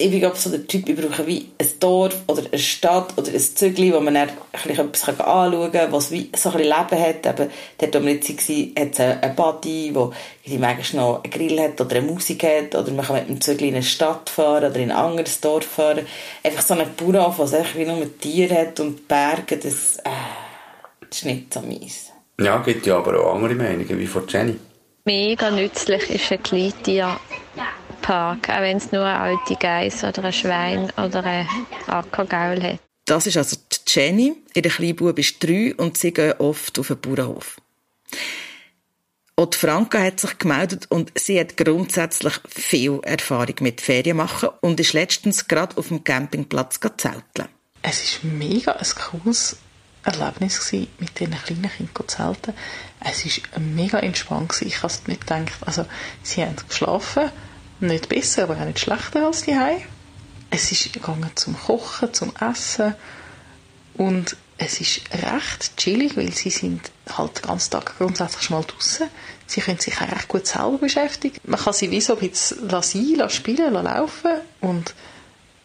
Ich 0.00 0.10
bin 0.10 0.20
glaube 0.20 0.36
so 0.36 0.48
der 0.50 0.64
Typ, 0.64 0.88
ich 0.88 0.94
brauche 0.94 1.26
wie 1.26 1.48
ein 1.58 1.68
Dorf 1.80 2.14
oder 2.28 2.42
eine 2.52 2.58
Stadt 2.58 3.14
oder 3.16 3.32
ein 3.32 3.40
Zügli, 3.40 3.92
wo 3.92 3.98
man 3.98 4.14
dann 4.14 4.28
ein 4.52 4.70
etwas 4.70 5.08
anschauen 5.08 5.72
kann, 5.72 5.90
was 5.90 6.12
wie 6.12 6.30
so 6.36 6.50
ein 6.50 6.58
bisschen 6.58 6.72
Leben 6.72 7.02
hat. 7.02 7.26
Eben, 7.26 7.50
dort, 7.78 7.94
wo 7.94 8.06
wir 8.06 8.12
jetzt 8.12 8.28
waren, 8.28 8.72
hat 8.78 8.92
es 8.92 9.00
einen 9.00 9.34
Buddy, 9.34 9.92
der 9.92 10.58
manchmal 10.60 11.02
noch 11.02 11.24
einen 11.24 11.32
Grill 11.32 11.60
hat 11.60 11.80
oder 11.80 11.96
eine 11.96 12.06
Musik 12.06 12.44
hat 12.44 12.76
oder 12.76 12.92
man 12.92 13.06
kann 13.06 13.16
mit 13.16 13.28
dem 13.28 13.40
Zügli 13.40 13.68
in 13.68 13.74
eine 13.74 13.82
Stadt 13.82 14.30
fahren 14.30 14.70
oder 14.70 14.76
in 14.76 14.92
ein 14.92 14.96
anderes 14.96 15.40
Dorf 15.40 15.66
fahren. 15.66 16.06
Einfach 16.44 16.62
so 16.62 16.74
einen 16.74 16.94
Bauernhof, 16.94 17.40
was 17.40 17.54
einfach 17.54 17.74
wie 17.74 17.86
nur 17.86 17.96
mit 17.96 18.20
Tieren 18.20 18.56
hat 18.56 18.78
und 18.78 19.08
Berge, 19.08 19.56
das, 19.56 19.96
äh, 20.04 20.10
das 21.08 21.18
ist 21.18 21.24
nicht 21.24 21.52
so 21.52 21.60
meins. 21.60 22.10
Ja, 22.38 22.58
gibt 22.58 22.86
ja 22.86 22.98
aber 22.98 23.18
auch 23.18 23.34
andere 23.34 23.54
Meinungen, 23.56 23.98
wie 23.98 24.06
von 24.06 24.28
Jenny. 24.28 24.54
Mega 25.08 25.50
nützlich 25.50 26.10
ist 26.10 26.30
ein 26.30 26.42
Kleintierpark, 26.42 27.18
auch 28.50 28.60
wenn 28.60 28.76
es 28.76 28.92
nur 28.92 29.06
eine 29.06 29.18
alte 29.18 29.56
Geiss 29.56 30.04
oder 30.04 30.24
ein 30.24 30.34
Schwein 30.34 30.92
oder 30.98 31.24
ein 31.24 31.48
Ackergaul 31.86 32.62
hat. 32.62 32.80
Das 33.06 33.26
ist 33.26 33.38
also 33.38 33.56
die 33.56 33.78
Jenny. 33.86 34.36
Ihr 34.52 34.62
Kleinbub 34.64 35.18
ist 35.18 35.42
drei 35.42 35.74
und 35.74 35.96
sie 35.96 36.12
gehen 36.12 36.34
oft 36.36 36.78
auf 36.78 36.88
den 36.88 37.00
Bauernhof. 37.00 37.56
Auch 39.36 39.46
die 39.46 39.56
Franka 39.56 39.98
hat 39.98 40.20
sich 40.20 40.36
gemeldet 40.36 40.84
und 40.90 41.10
sie 41.18 41.40
hat 41.40 41.56
grundsätzlich 41.56 42.34
viel 42.46 43.00
Erfahrung 43.02 43.54
mit 43.60 43.80
Ferien 43.80 44.18
machen 44.18 44.50
und 44.60 44.78
ist 44.78 44.92
letztens 44.92 45.48
gerade 45.48 45.78
auf 45.78 45.88
dem 45.88 46.04
Campingplatz 46.04 46.80
zelteln. 46.98 47.48
Es 47.80 48.22
war 48.22 48.30
mega 48.30 48.72
ein 48.72 48.86
cooles 48.94 49.56
Erlebnis 50.04 50.66
gewesen, 50.66 50.88
mit 50.98 51.18
diesen 51.18 51.32
kleinen 51.32 51.70
Kindern 51.70 51.94
zu 51.96 52.16
zelten. 52.16 52.54
Es 53.00 53.24
war 53.26 53.60
mega 53.60 53.98
entspannt. 53.98 54.50
Gewesen. 54.50 54.68
Ich 54.68 54.82
habe 54.82 54.92
nicht 55.06 55.20
gedacht, 55.22 55.52
also 55.66 55.86
sie 56.22 56.42
haben 56.42 56.56
geschlafen, 56.68 57.30
nicht 57.80 58.08
besser, 58.08 58.44
aber 58.44 58.56
auch 58.56 58.64
nicht 58.64 58.80
schlechter 58.80 59.26
als 59.26 59.42
die 59.42 59.58
Hause. 59.58 59.82
Es 60.50 60.72
ist 60.72 60.92
gegangen 60.92 61.30
zum 61.34 61.56
Kochen, 61.58 62.12
zum 62.14 62.32
Essen 62.40 62.94
und 63.94 64.36
es 64.56 64.80
ist 64.80 65.02
recht 65.12 65.76
chillig, 65.76 66.16
weil 66.16 66.32
sie 66.32 66.50
sind 66.50 66.90
halt 67.16 67.38
den 67.38 67.42
ganzen 67.42 67.70
Tag 67.70 67.96
grundsätzlich 67.98 68.50
mal 68.50 68.64
draußen. 68.64 69.08
Sie 69.46 69.60
können 69.60 69.78
sich 69.78 69.96
auch 70.00 70.10
recht 70.10 70.28
gut 70.28 70.46
selber 70.46 70.78
beschäftigen. 70.78 71.38
Man 71.44 71.60
kann 71.60 71.72
sie 71.72 71.90
wie 71.90 72.00
so 72.00 72.18
ein 72.18 72.28
bisschen 72.28 72.68
sein, 72.68 73.14
lassen 73.14 73.30
spielen, 73.30 73.72
lassen 73.72 73.86
laufen 73.86 74.32
und 74.60 74.94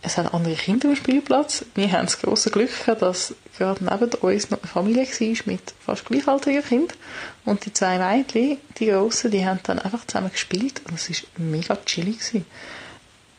es 0.03 0.17
haben 0.17 0.27
andere 0.27 0.55
Kinder 0.55 0.89
am 0.89 0.95
Spielplatz. 0.97 1.65
Wir 1.75 1.91
haben 1.91 2.05
das 2.05 2.21
grosse 2.21 2.51
Glück 2.51 2.69
gehabt, 2.85 3.01
dass 3.01 3.33
gerade 3.57 3.83
neben 3.83 4.13
uns 4.15 4.49
noch 4.49 4.59
eine 4.59 4.67
Familie 4.67 5.07
war 5.07 5.37
mit 5.45 5.61
fast 5.79 6.05
gleichaltrigen 6.05 6.63
Kindern. 6.63 6.97
Und 7.45 7.65
die 7.65 7.73
zwei 7.73 7.97
Mädchen, 7.97 8.57
die 8.77 8.87
Grossen, 8.87 9.31
die 9.31 9.45
haben 9.45 9.61
dann 9.63 9.79
einfach 9.79 10.05
zusammen 10.05 10.31
gespielt 10.31 10.81
und 10.87 10.95
es 10.95 11.09
war 11.09 11.17
mega 11.37 11.77
chillig. 11.85 12.19
Gewesen. 12.19 12.45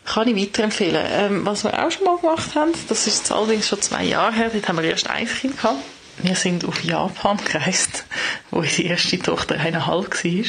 Kann 0.06 0.28
ich 0.28 0.36
weiterempfehlen. 0.36 1.04
Ähm, 1.10 1.46
was 1.46 1.64
wir 1.64 1.84
auch 1.84 1.90
schon 1.90 2.04
mal 2.04 2.16
gemacht 2.16 2.54
haben, 2.54 2.72
das 2.88 3.06
ist 3.06 3.18
jetzt 3.18 3.32
allerdings 3.32 3.68
schon 3.68 3.82
zwei 3.82 4.04
Jahre 4.04 4.32
her, 4.32 4.50
dort 4.50 4.66
haben 4.66 4.78
wir 4.78 4.84
erst 4.84 5.08
ein 5.10 5.26
Kind 5.26 5.56
gehabt. 5.56 5.82
Wir 6.18 6.34
sind 6.34 6.64
auf 6.64 6.82
Japan 6.82 7.38
gereist, 7.44 8.04
wo 8.50 8.60
unsere 8.60 8.88
erste 8.88 9.18
Tochter 9.18 9.56
eineinhalb 9.60 10.24
war. 10.24 10.44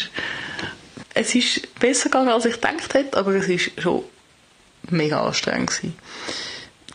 Es 1.14 1.36
ist 1.36 1.80
besser 1.80 2.06
gegangen, 2.06 2.30
als 2.30 2.46
ich 2.46 2.56
gedacht 2.56 2.94
hätte, 2.94 3.18
aber 3.18 3.34
es 3.36 3.48
ist 3.48 3.72
schon 3.82 4.04
mega 4.92 5.24
anstrengend 5.24 5.72
gewesen. 5.72 5.98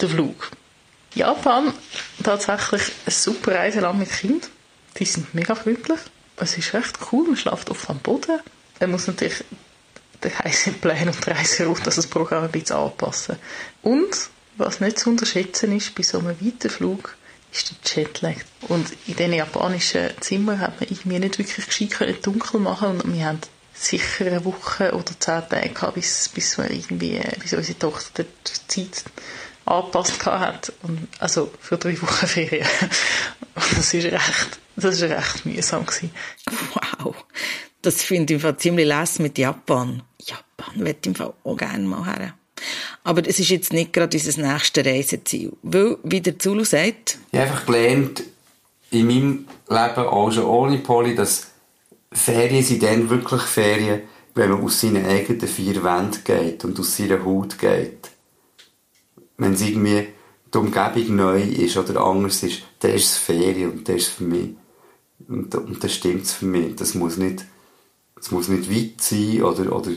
Der 0.01 0.09
Flug. 0.09 0.51
Japan, 1.15 1.73
tatsächlich 2.23 2.83
eine 3.05 3.13
super 3.13 3.55
Reiseland 3.55 3.99
mit 3.99 4.11
Kind. 4.11 4.49
Die 4.99 5.05
sind 5.05 5.35
mega 5.35 5.55
freundlich. 5.55 6.01
Es 6.37 6.57
ist 6.57 6.73
recht 6.73 6.99
cool, 7.13 7.27
man 7.27 7.37
schläft 7.37 7.71
oft 7.71 7.91
am 7.91 7.99
Boden. 7.99 8.41
Man 8.79 8.93
muss 8.93 9.07
natürlich 9.07 9.45
den 10.23 10.33
Reiseplan 10.33 11.09
und 11.09 11.27
die 11.27 11.31
Reiseroute, 11.31 11.87
also 11.87 12.03
das 12.03 12.07
Programm 12.07 12.45
ein 12.45 12.51
bisschen 12.51 12.77
anpassen. 12.77 13.37
Und, 13.83 14.31
was 14.57 14.81
nicht 14.81 14.99
zu 14.99 15.11
unterschätzen 15.11 15.77
ist, 15.77 15.95
bei 15.95 16.03
so 16.03 16.19
einem 16.19 16.41
weiten 16.41 16.71
Flug, 16.71 17.17
ist 17.53 17.73
der 17.73 18.05
Jetlag. 18.05 18.37
Und 18.69 18.89
in 19.07 19.17
diesen 19.17 19.33
japanischen 19.33 20.11
Zimmern 20.21 20.61
hat 20.61 20.81
man 20.81 20.89
irgendwie 20.89 21.19
nicht 21.19 21.39
wirklich 21.39 21.67
gescheit 21.67 22.27
dunkel 22.27 22.61
machen 22.61 23.01
und 23.01 23.13
wir 23.13 23.25
haben 23.25 23.41
sicher 23.81 24.27
eine 24.27 24.45
Woche 24.45 24.93
oder 24.93 25.19
zehn 25.19 25.43
Tage 25.49 25.71
gehabt, 25.71 25.95
bis, 25.95 26.29
bis, 26.29 26.59
wir 26.59 26.71
irgendwie, 26.71 27.21
bis 27.41 27.55
unsere 27.55 27.79
Tochter 27.79 28.25
die 28.25 28.69
Zeit 28.69 29.05
angepasst 29.65 30.25
hat. 30.27 30.73
Und, 30.83 31.09
also 31.19 31.51
für 31.61 31.79
drei 31.79 32.01
Wochen 32.01 32.27
Ferien. 32.27 32.67
Und 33.55 33.79
das 33.79 33.95
ist 33.95 34.05
recht, 34.05 34.61
das 34.77 34.95
ist 34.97 35.03
recht 35.03 35.47
mühsam 35.47 35.87
gewesen. 35.87 36.11
Wow. 36.75 37.15
Das 37.83 38.03
finde 38.03 38.35
ich 38.35 38.39
im 38.39 38.41
Fall 38.41 38.57
ziemlich 38.59 38.87
lässig 38.87 39.21
mit 39.21 39.39
Japan. 39.39 40.03
Japan 40.19 40.87
ich 40.87 41.07
im 41.07 41.15
Fall 41.15 41.33
auch 41.43 41.57
gerne 41.57 41.87
mal 41.87 42.05
her. 42.05 42.35
Aber 43.05 43.27
es 43.27 43.41
ist 43.41 43.49
jetzt 43.49 43.73
nicht 43.73 43.95
gerade 43.95 44.15
unser 44.15 44.43
nächstes 44.43 44.85
Reiseziel. 44.85 45.53
Weil, 45.63 45.97
wie 46.03 46.21
der 46.21 46.39
Zulu 46.39 46.65
sagt... 46.65 47.19
Ich 47.33 47.39
habe 47.39 47.51
einfach 47.51 47.65
gelernt, 47.65 48.23
in 48.91 49.07
meinem 49.07 49.47
Leben, 49.69 50.07
auch 50.07 50.31
schon 50.31 50.45
ohne 50.45 50.79
Poli, 50.79 51.15
dass 51.15 51.50
Ferien 52.13 52.65
sind 52.65 52.83
dann 52.83 53.09
wirklich 53.09 53.43
Ferien, 53.43 54.03
wenn 54.35 54.51
man 54.51 54.63
aus 54.63 54.81
seinen 54.81 55.07
eigenen 55.07 55.47
vier 55.47 55.83
Wänden 55.83 56.25
geht 56.25 56.65
und 56.65 56.79
aus 56.79 56.97
seiner 56.97 57.25
Haut 57.25 57.59
geht. 57.59 58.11
Wenn 59.37 59.55
es 59.55 59.63
irgendwie 59.63 60.09
die 60.53 60.59
Umgebung 60.59 61.17
neu 61.17 61.43
ist 61.43 61.77
oder 61.77 62.01
anders 62.01 62.43
ist, 62.43 62.63
dann 62.81 62.93
ist 62.93 63.05
es 63.05 63.19
Ferien 63.19 63.71
und 63.71 63.89
das 63.89 63.97
ist 63.97 64.09
für 64.09 64.25
mich. 64.25 64.51
Und, 65.29 65.55
und 65.55 65.83
das 65.83 65.95
stimmt 65.95 66.27
für 66.27 66.47
mich. 66.47 66.75
Das 66.77 66.95
muss 66.95 67.17
nicht, 67.17 67.45
das 68.17 68.31
muss 68.31 68.49
nicht 68.49 68.71
weit 68.71 69.01
sein 69.01 69.43
oder, 69.43 69.75
oder, 69.75 69.93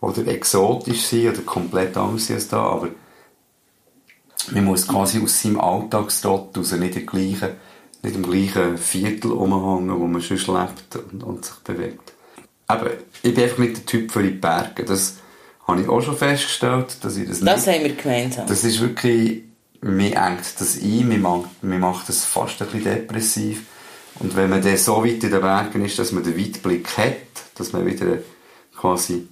oder 0.00 0.26
exotisch 0.26 1.02
sein 1.02 1.28
oder 1.28 1.42
komplett 1.42 1.96
anders 1.96 2.26
sein 2.26 2.36
als 2.36 2.48
da, 2.48 2.62
aber 2.62 2.88
man 4.50 4.64
muss 4.64 4.88
quasi 4.88 5.22
aus 5.22 5.40
seinem 5.40 5.60
Alltagstrott 5.60 6.56
raus, 6.56 6.72
nicht 6.72 6.96
der 6.96 7.02
gleichen 7.02 7.50
nicht 8.02 8.16
im 8.16 8.22
gleichen 8.22 8.78
Viertel 8.78 9.30
rumhängen, 9.32 9.98
wo 9.98 10.06
man 10.06 10.20
sonst 10.20 10.48
lebt 10.48 10.96
und, 11.12 11.22
und 11.22 11.44
sich 11.44 11.54
bewegt. 11.56 12.12
Aber 12.66 12.90
ich 13.22 13.34
bin 13.34 13.44
einfach 13.44 13.58
nicht 13.58 13.76
der 13.76 13.86
Typ 13.86 14.10
für 14.10 14.22
die 14.22 14.30
Berge. 14.30 14.84
Das 14.84 15.16
habe 15.66 15.82
ich 15.82 15.88
auch 15.88 16.00
schon 16.00 16.16
festgestellt, 16.16 16.96
dass 17.02 17.16
ich 17.16 17.28
das, 17.28 17.40
Das 17.40 17.66
nicht... 17.66 17.76
haben 17.76 17.84
wir 17.84 17.94
gemeinsam. 17.94 18.46
Das 18.46 18.64
ist 18.64 18.80
wirklich... 18.80 19.42
Mir 19.84 20.14
engt 20.14 20.60
das 20.60 20.78
ein, 20.80 21.08
mir 21.08 21.18
macht, 21.18 21.62
mir 21.62 21.78
macht 21.80 22.08
das 22.08 22.24
fast 22.24 22.62
ein 22.62 22.68
bisschen 22.68 22.84
depressiv. 22.84 23.64
Und 24.20 24.36
wenn 24.36 24.48
man 24.48 24.62
dann 24.62 24.76
so 24.76 25.04
weit 25.04 25.24
in 25.24 25.30
den 25.32 25.40
Bergen 25.40 25.84
ist, 25.84 25.98
dass 25.98 26.12
man 26.12 26.22
den 26.22 26.38
Weitblick 26.38 26.96
hat, 26.96 27.16
dass 27.56 27.72
man 27.72 27.84
wieder 27.84 28.18
quasi 28.76 29.26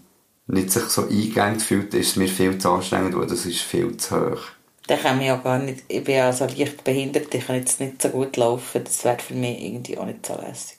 nicht 0.49 0.73
sich 0.73 0.83
so 0.85 1.03
eingegangen 1.03 1.61
fühlt, 1.61 1.95
ist 1.95 2.09
es 2.09 2.17
mir 2.17 2.27
viel 2.27 2.59
zu 2.59 2.71
anstrengend, 2.71 3.17
weil 3.17 3.29
das 3.29 3.47
ist 3.47 3.61
viel 3.61 3.97
zu 3.97 4.17
hoch. 4.17 4.43
Da 4.91 4.97
kann 4.97 5.21
ich 5.21 5.29
ja 5.29 5.37
gar 5.37 5.61
nicht, 5.61 5.85
ich 5.87 6.03
bin 6.03 6.17
ja 6.17 6.33
so 6.33 6.47
leicht 6.47 6.83
behindert, 6.83 7.33
ich 7.33 7.47
kann 7.47 7.55
jetzt 7.55 7.79
nicht 7.79 8.03
so 8.03 8.09
gut 8.09 8.37
laufen, 8.37 8.83
das 8.83 9.05
wäre 9.05 9.21
für 9.21 9.35
mich 9.35 9.63
irgendwie 9.63 9.97
auch 9.97 10.05
nicht 10.05 10.27
so 10.27 10.35
lässig. 10.35 10.79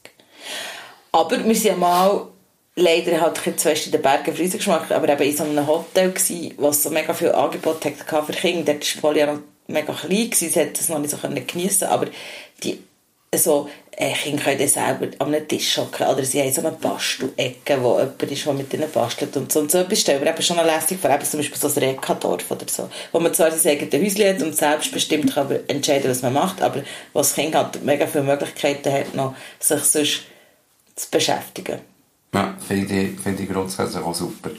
Aber 1.13 1.41
wir 1.41 1.55
sind 1.55 1.63
ja 1.63 1.77
mal 1.77 2.27
leider 2.75 3.21
halt 3.21 3.37
zwei 3.57 3.71
in 3.71 3.91
den 3.93 4.01
Bergen 4.01 4.35
Friesen 4.35 4.57
geschmeckt, 4.57 4.91
aber 4.91 5.07
eben 5.07 5.21
in 5.23 5.37
so 5.37 5.45
einem 5.45 5.65
Hotel 5.65 6.11
gsi, 6.11 6.53
was 6.57 6.83
so 6.83 6.89
mega 6.89 7.13
viel 7.13 7.31
Angebot 7.31 7.85
hatte 7.85 8.23
für 8.25 8.33
Kinder. 8.33 8.73
Dort 8.73 8.95
war 8.95 9.01
Polly 9.01 9.19
ja 9.21 9.27
noch 9.27 9.39
mega 9.67 9.93
klein, 9.93 10.29
gewesen, 10.29 10.49
sie 10.49 10.59
hat 10.59 10.77
das 10.77 10.89
noch 10.89 10.99
nicht 10.99 11.11
so 11.11 11.17
geniessen 11.17 11.87
aber 11.87 12.07
die 12.63 12.83
so, 13.33 13.69
äh, 13.69 13.69
Kinder 13.97 14.43
können 14.43 14.67
selber 14.67 15.07
an 15.19 15.33
einem 15.33 15.47
Tisch 15.47 15.77
hocken 15.77 16.07
oder 16.07 16.23
sie 16.23 16.41
haben 16.41 16.53
so 16.53 16.61
eine 16.61 16.71
Bastelecke, 16.71 17.83
wo 17.83 17.99
jemand 17.99 18.23
ist, 18.23 18.45
der 18.45 18.53
mit 18.53 18.73
ihnen 18.73 18.89
bastelt 18.89 19.35
und 19.35 19.51
so. 19.51 19.59
Und 19.59 19.71
so 19.71 19.79
etwas 19.79 19.99
stellen 19.99 20.21
wir 20.21 20.31
eben 20.31 20.41
schon 20.41 20.57
lässig 20.57 20.99
vor, 20.99 21.09
eben 21.09 21.23
zum 21.23 21.39
Beispiel 21.39 21.57
so 21.57 21.67
ein 21.67 21.73
Rekadorf 21.73 22.49
oder 22.49 22.65
so, 22.69 22.89
wo 23.11 23.19
man 23.19 23.33
zwar 23.33 23.51
sein 23.51 23.73
eigenes 23.73 24.15
Häuschen 24.15 24.29
hat 24.29 24.41
und 24.41 24.55
selbstbestimmt 24.55 25.33
kann 25.33 25.59
entscheiden, 25.67 26.09
was 26.09 26.21
man 26.21 26.33
macht, 26.33 26.61
aber 26.61 26.83
was 27.13 27.29
das 27.29 27.35
Kind 27.35 27.53
hat 27.53 27.83
mega 27.83 28.07
viele 28.07 28.23
Möglichkeiten 28.23 28.91
hat, 28.91 29.13
noch 29.13 29.35
sich 29.59 29.83
sonst 29.83 30.21
zu 30.95 31.07
beschäftigen. 31.11 31.79
Ja, 32.33 32.55
finde 32.65 33.01
ich, 33.01 33.19
find 33.19 33.39
ich 33.39 33.49
grundsätzlich 33.49 34.03
auch 34.03 34.15
super. 34.15 34.51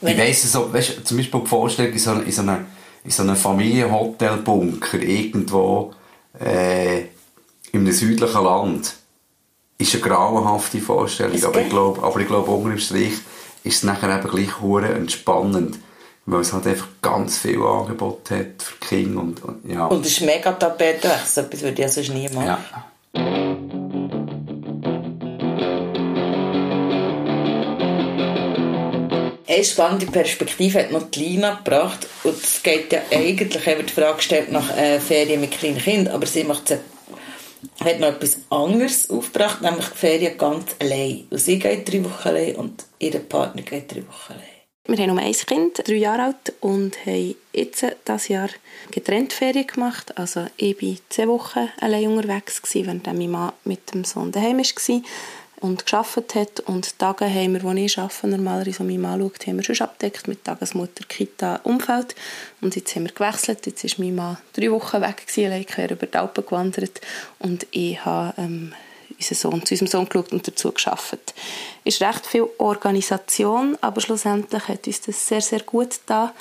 Wenn 0.00 0.12
ich 0.12 0.18
weiss 0.18 0.52
so, 0.52 0.72
weißt, 0.72 1.04
zum 1.04 1.16
Beispiel 1.16 1.40
die 1.40 1.46
Vorstellung 1.46 1.92
in 1.92 1.98
so, 1.98 2.12
in 2.12 2.30
so 2.30 2.42
einem 2.42 2.66
in 3.04 3.10
so 3.10 3.22
einem 3.22 3.36
Familienhotelbunker 3.36 4.98
irgendwo 4.98 5.92
äh, 6.40 7.02
in 7.74 7.80
einem 7.80 7.92
südlichen 7.92 8.44
Land 8.44 8.94
ist 9.78 9.94
eine 9.94 10.02
grauenhafte 10.02 10.80
Vorstellung. 10.80 11.42
Aber 11.44 11.60
ich 11.60 11.68
glaube, 11.68 12.02
aber 12.02 12.20
ich 12.20 12.28
glaube, 12.28 12.50
unter 12.52 12.70
dem 12.70 12.78
Strich 12.78 13.14
ist 13.64 13.76
es 13.76 13.82
nachher 13.82 14.16
eben 14.16 14.28
gleich 14.28 14.60
hure 14.60 14.88
entspannend. 14.88 15.78
Weil 16.26 16.40
es 16.40 16.52
halt 16.52 16.66
einfach 16.66 16.86
ganz 17.02 17.38
viel 17.38 17.60
Angebot 17.60 18.30
hat 18.30 18.62
für 18.62 18.76
Kinder 18.78 19.20
und, 19.20 19.44
und 19.44 19.70
ja. 19.70 19.86
Und 19.86 20.06
es 20.06 20.12
ist 20.12 20.22
mega 20.22 20.52
Tapetenwechsel, 20.52 21.44
etwas 21.44 21.62
würde 21.62 21.82
ich 21.82 21.92
sonst 21.92 22.14
nie 22.14 22.28
machen. 22.30 22.46
Ja. 22.46 22.64
eine 29.46 29.64
spannende 29.64 30.06
Perspektive 30.06 30.80
hat 30.80 30.90
noch 30.90 31.10
die 31.10 31.20
Lina 31.20 31.54
gebracht. 31.54 32.08
Und 32.24 32.42
es 32.42 32.62
geht 32.62 32.92
ja 32.92 33.02
eigentlich, 33.12 33.66
wenn 33.66 33.86
die 33.86 33.92
Frage 33.92 34.16
gestellt 34.16 34.50
nach 34.50 34.76
äh, 34.76 34.98
Ferien 34.98 35.40
mit 35.40 35.52
kleinen 35.52 35.78
Kindern, 35.78 36.14
aber 36.14 36.26
sie 36.26 36.42
macht 36.42 36.70
hat 37.80 38.00
noch 38.00 38.08
etwas 38.08 38.38
anderes 38.50 39.10
aufgebracht, 39.10 39.62
nämlich 39.62 39.86
die 39.86 39.96
Ferien 39.98 40.38
ganz 40.38 40.76
allein. 40.80 41.26
Sie 41.30 41.58
geht 41.58 41.90
drei 41.90 42.04
Wochen 42.04 42.28
allein 42.28 42.56
und 42.56 42.84
ihr 42.98 43.18
Partner 43.18 43.62
geht 43.62 43.92
drei 43.92 44.06
Wochen 44.06 44.32
allein. 44.32 44.54
Wir 44.86 44.98
haben 44.98 45.14
nur 45.14 45.24
ein 45.24 45.32
Kind, 45.32 45.88
drei 45.88 45.94
Jahre 45.94 46.24
alt, 46.24 46.52
und 46.60 47.06
haben 47.06 47.34
jetzt 47.54 47.86
dieses 48.06 48.28
Jahr 48.28 48.50
getrennt 48.90 49.32
Ferien 49.32 49.66
gemacht. 49.66 50.18
Also 50.18 50.46
ich 50.58 50.80
war 50.82 50.96
zehn 51.08 51.28
Wochen 51.28 51.70
allein 51.80 52.08
unterwegs, 52.08 52.60
während 52.72 53.06
mein 53.06 53.30
Mann 53.30 53.52
mit 53.64 53.94
dem 53.94 54.04
Sohn 54.04 54.30
daheim 54.30 54.58
war 54.58 55.02
und 55.64 55.84
geschafft 55.84 56.34
hat. 56.34 56.60
Und 56.60 56.98
Tage 56.98 57.24
haben 57.24 57.54
wir, 57.54 57.62
wo 57.62 57.72
ich 57.72 57.98
arbeite, 57.98 58.28
normalerweise, 58.28 58.80
wo 58.80 58.84
mein 58.84 59.00
Mann 59.00 59.20
schaut, 59.20 59.46
haben 59.46 59.56
wir 59.56 59.64
schon 59.64 59.86
abdeckt 59.86 60.28
mit 60.28 60.44
Tagesmutter, 60.44 61.04
Kita, 61.08 61.60
Umfeld. 61.64 62.14
Und 62.60 62.76
jetzt 62.76 62.94
haben 62.94 63.04
wir 63.04 63.12
gewechselt. 63.12 63.64
Jetzt 63.64 63.82
war 63.82 64.04
mein 64.04 64.14
Mann 64.14 64.36
drei 64.52 64.70
Wochen 64.70 65.00
weg, 65.00 65.24
allein 65.38 65.64
quer 65.64 65.90
über 65.90 66.06
die 66.06 66.18
Alpen 66.18 66.44
gewandert. 66.44 67.00
Und 67.38 67.66
ich 67.70 68.04
habe 68.04 68.34
ähm, 68.36 68.74
unseren 69.16 69.36
Sohn, 69.36 69.64
zu 69.64 69.72
unserem 69.72 69.88
Sohn 69.88 70.08
geschaut 70.08 70.32
und 70.32 70.46
dazu 70.46 70.70
geschafft. 70.70 71.32
Es 71.82 71.94
ist 71.94 72.02
recht 72.02 72.26
viel 72.26 72.46
Organisation, 72.58 73.78
aber 73.80 74.02
schlussendlich 74.02 74.68
hat 74.68 74.86
uns 74.86 75.00
das 75.00 75.26
sehr, 75.26 75.40
sehr 75.40 75.60
gut 75.60 75.92
getan 75.92 76.32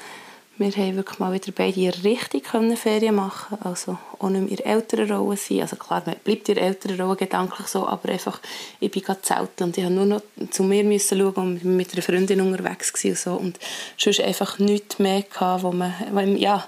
wir 0.57 0.71
haben 0.71 0.95
wirklich 0.95 1.19
mal 1.19 1.33
wieder 1.33 1.51
beide 1.51 2.03
richtig 2.03 2.47
Ferien 2.47 3.15
machen 3.15 3.57
Also 3.63 3.97
auch 4.19 4.29
nicht 4.29 4.41
mehr 4.41 4.59
in 4.59 4.65
älteren 4.65 5.07
sein. 5.35 5.61
Also 5.61 5.75
klar, 5.77 6.03
man 6.05 6.15
bleibt 6.23 6.47
in 6.47 6.57
älteren 6.57 7.01
Rolle 7.01 7.15
gedanklich 7.15 7.67
so, 7.67 7.87
aber 7.87 8.09
einfach, 8.09 8.39
ich 8.79 8.91
bin 8.91 9.01
gerade 9.01 9.21
zelten 9.23 9.63
und 9.63 9.77
ich 9.77 9.83
musste 9.83 9.95
nur 9.95 10.05
noch 10.05 10.21
zu 10.51 10.63
mir 10.63 10.83
müssen 10.83 11.17
schauen 11.17 11.33
und 11.33 11.63
mit 11.63 11.93
einer 11.93 12.03
Freundin 12.03 12.41
unterwegs 12.41 12.93
und 13.03 13.17
so. 13.17 13.33
Und 13.33 13.59
sonst 13.97 14.21
einfach 14.21 14.59
nichts 14.59 14.99
mehr 14.99 15.23
gehabt, 15.23 15.63
wo 15.63 15.71
man, 15.71 16.37
ja, 16.37 16.67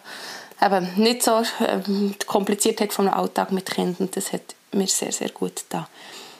eben 0.61 0.89
nicht 0.95 1.21
so 1.21 1.43
ähm, 1.67 2.15
kompliziert 2.25 2.81
hat 2.81 2.91
vom 2.91 3.07
Alltag 3.07 3.51
mit 3.51 3.69
Kindern. 3.69 4.09
Das 4.11 4.33
hat 4.33 4.55
mir 4.71 4.87
sehr, 4.87 5.11
sehr 5.11 5.29
gut 5.29 5.57
getan. 5.57 5.85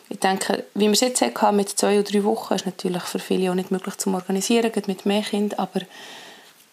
Ich 0.10 0.20
denke, 0.20 0.66
wie 0.74 0.86
wir 0.86 0.92
es 0.92 1.00
jetzt 1.02 1.22
hatten, 1.22 1.56
mit 1.56 1.70
zwei 1.70 2.00
oder 2.00 2.10
drei 2.10 2.24
Wochen, 2.24 2.54
ist 2.54 2.66
natürlich 2.66 3.04
für 3.04 3.20
viele 3.20 3.52
auch 3.52 3.56
nicht 3.56 3.72
möglich 3.72 3.98
zu 3.98 4.12
organisieren, 4.12 4.72
mit 4.88 5.06
mehr 5.06 5.22
Kindern, 5.22 5.60
aber 5.60 5.82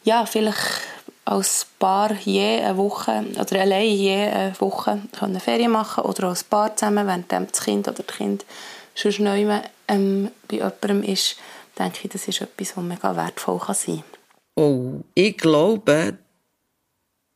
ja, 0.05 0.27
vielleicht 0.27 0.83
als 1.25 1.67
Paar 1.79 2.13
je 2.13 2.61
eine 2.61 2.77
Woche 2.77 3.25
oder 3.39 3.61
allein 3.61 3.87
je 3.87 4.17
eine 4.17 4.61
Woche 4.61 5.01
können 5.19 5.41
Ferien 5.41 5.71
machen 5.71 6.05
oder 6.05 6.29
als 6.29 6.45
Paar 6.45 6.77
zusammen, 6.77 7.07
während 7.07 7.31
das 7.31 7.65
Kind 7.65 7.87
oder 7.87 8.03
das 8.03 8.17
Kind 8.17 8.45
schon 8.95 9.25
neu 9.25 9.61
ähm, 9.89 10.31
bei 10.49 10.57
jemandem 10.57 11.03
ist, 11.03 11.37
denke 11.79 12.01
ich, 12.05 12.11
das 12.11 12.29
ist 12.29 12.41
etwas, 12.41 12.77
was 12.77 12.85
mega 12.85 13.17
wertvoll 13.17 13.59
kann 13.59 13.75
sein 13.75 14.03
kann. 14.55 14.65
Oh, 14.65 15.01
ich 15.15 15.37
glaube, 15.39 16.19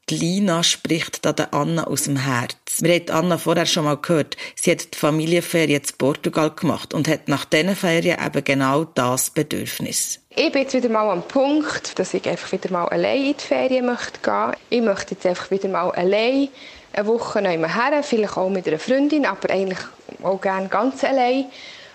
die 0.08 0.16
Lina 0.16 0.62
spricht 0.62 1.24
da 1.24 1.32
der 1.32 1.54
Anna 1.54 1.84
aus 1.84 2.04
dem 2.04 2.16
Herz. 2.16 2.56
Wir 2.80 2.94
haben 2.94 3.10
Anna 3.10 3.38
vorher 3.38 3.66
schon 3.66 3.84
mal 3.84 3.96
gehört. 3.96 4.36
Sie 4.54 4.70
hat 4.70 4.94
die 4.94 4.98
Familienferien 4.98 5.82
in 5.82 5.98
Portugal 5.98 6.50
gemacht 6.50 6.94
und 6.94 7.08
hat 7.08 7.28
nach 7.28 7.44
diesen 7.44 7.74
Ferien 7.74 8.24
eben 8.24 8.44
genau 8.44 8.84
das 8.84 9.30
Bedürfnis. 9.30 10.20
Ich 10.38 10.52
bin 10.52 10.62
jetzt 10.62 10.74
wieder 10.74 10.90
mal 10.90 11.08
am 11.08 11.22
Punkt, 11.22 11.98
dass 11.98 12.12
ich 12.12 12.28
einfach 12.28 12.52
wieder 12.52 12.70
mal 12.70 12.86
allein 12.88 13.24
in 13.24 13.36
die 13.38 13.42
Ferien 13.42 13.86
möchte 13.86 14.20
gehen. 14.20 14.52
Ich 14.68 14.82
möchte 14.82 15.14
jetzt 15.14 15.24
einfach 15.24 15.50
wieder 15.50 15.66
mal 15.66 15.90
allein 15.92 16.50
eine 16.92 17.06
Woche 17.06 17.40
neu 17.40 17.56
her, 17.56 18.02
vielleicht 18.02 18.36
auch 18.36 18.50
mit 18.50 18.68
einer 18.68 18.78
Freundin, 18.78 19.24
aber 19.24 19.48
eigentlich 19.48 19.78
auch 20.22 20.38
gerne 20.38 20.68
ganz 20.68 21.02
allein. 21.04 21.46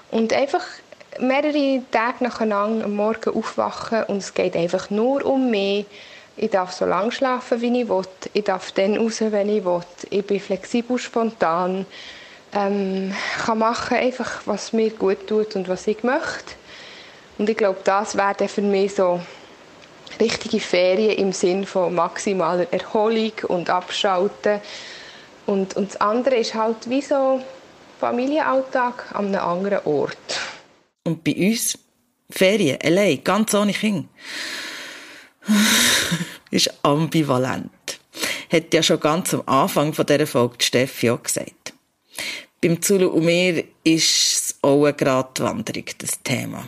Und 0.10 0.34
einfach 0.34 0.64
mehrere 1.20 1.84
Tage 1.92 2.24
nacheinander 2.24 2.86
am 2.86 2.96
Morgen 2.96 3.30
aufwachen 3.30 4.06
und 4.06 4.18
es 4.18 4.34
geht 4.34 4.56
einfach 4.56 4.90
nur 4.90 5.24
um 5.24 5.52
mich 5.52 5.86
ich 6.36 6.50
darf 6.50 6.72
so 6.72 6.86
lange 6.86 7.12
schlafen, 7.12 7.62
wie 7.62 7.82
ich 7.82 7.90
will. 7.90 8.02
Ich 8.34 8.46
darf 8.46 8.72
dann 8.72 8.98
raus, 8.98 9.22
wenn 9.22 9.50
ich 9.50 9.64
will. 9.64 9.82
Ich 10.10 10.26
bin 10.26 10.40
flexibel, 10.40 10.98
spontan. 10.98 11.86
Ähm, 12.54 13.14
kann 13.46 13.60
machen 13.60 13.98
einfach, 13.98 14.42
was 14.46 14.74
mir 14.74 14.90
gut 14.90 15.28
tut 15.28 15.56
und 15.56 15.68
was 15.70 15.86
ich 15.86 16.02
möchte. 16.02 16.56
Und 17.38 17.50
ich 17.50 17.58
glaube, 17.58 17.80
das 17.84 18.15
wäre 18.15 18.48
für 18.48 18.62
mich 18.62 18.96
so 18.96 19.22
richtige 20.20 20.60
Ferien 20.60 21.17
im 21.17 21.34
Sinn 21.34 21.65
von 21.65 21.94
maximaler 21.96 22.72
Erholung 22.72 23.34
und 23.48 23.70
Abschalten. 23.70 24.62
Und, 25.46 25.76
und 25.76 25.89
das 25.89 26.02
andere 26.02 26.36
ist 26.36 26.54
halt 26.54 26.89
wie 26.89 27.02
so 27.02 27.41
Familienalltag 28.00 29.13
an 29.13 29.28
einem 29.28 29.41
anderen 29.41 29.86
Ort. 29.86 30.39
Und 31.04 31.24
bei 31.24 31.36
uns 31.36 31.78
Ferien, 32.30 32.78
allein, 32.84 33.24
ganz 33.24 33.54
ohne 33.54 33.74
Kinder. 33.74 34.08
ist 36.52 36.74
ambivalent. 36.84 38.00
Hat 38.52 38.74
ja 38.74 38.84
schon 38.84 39.00
ganz 39.00 39.34
am 39.34 39.44
Anfang 39.46 39.91
dieser 39.91 40.28
Folge 40.28 40.58
die 40.60 40.65
Steffi 40.65 41.10
auch 41.10 41.24
gesagt. 41.24 41.74
Beim 42.62 42.82
Zulu 42.82 43.08
und 43.08 43.26
mir 43.26 43.63
ist 43.84 44.06
es 44.06 44.56
auch 44.62 44.84
eine 44.84 44.94
Gratwanderung, 44.94 45.86
das 45.98 46.22
Thema. 46.24 46.65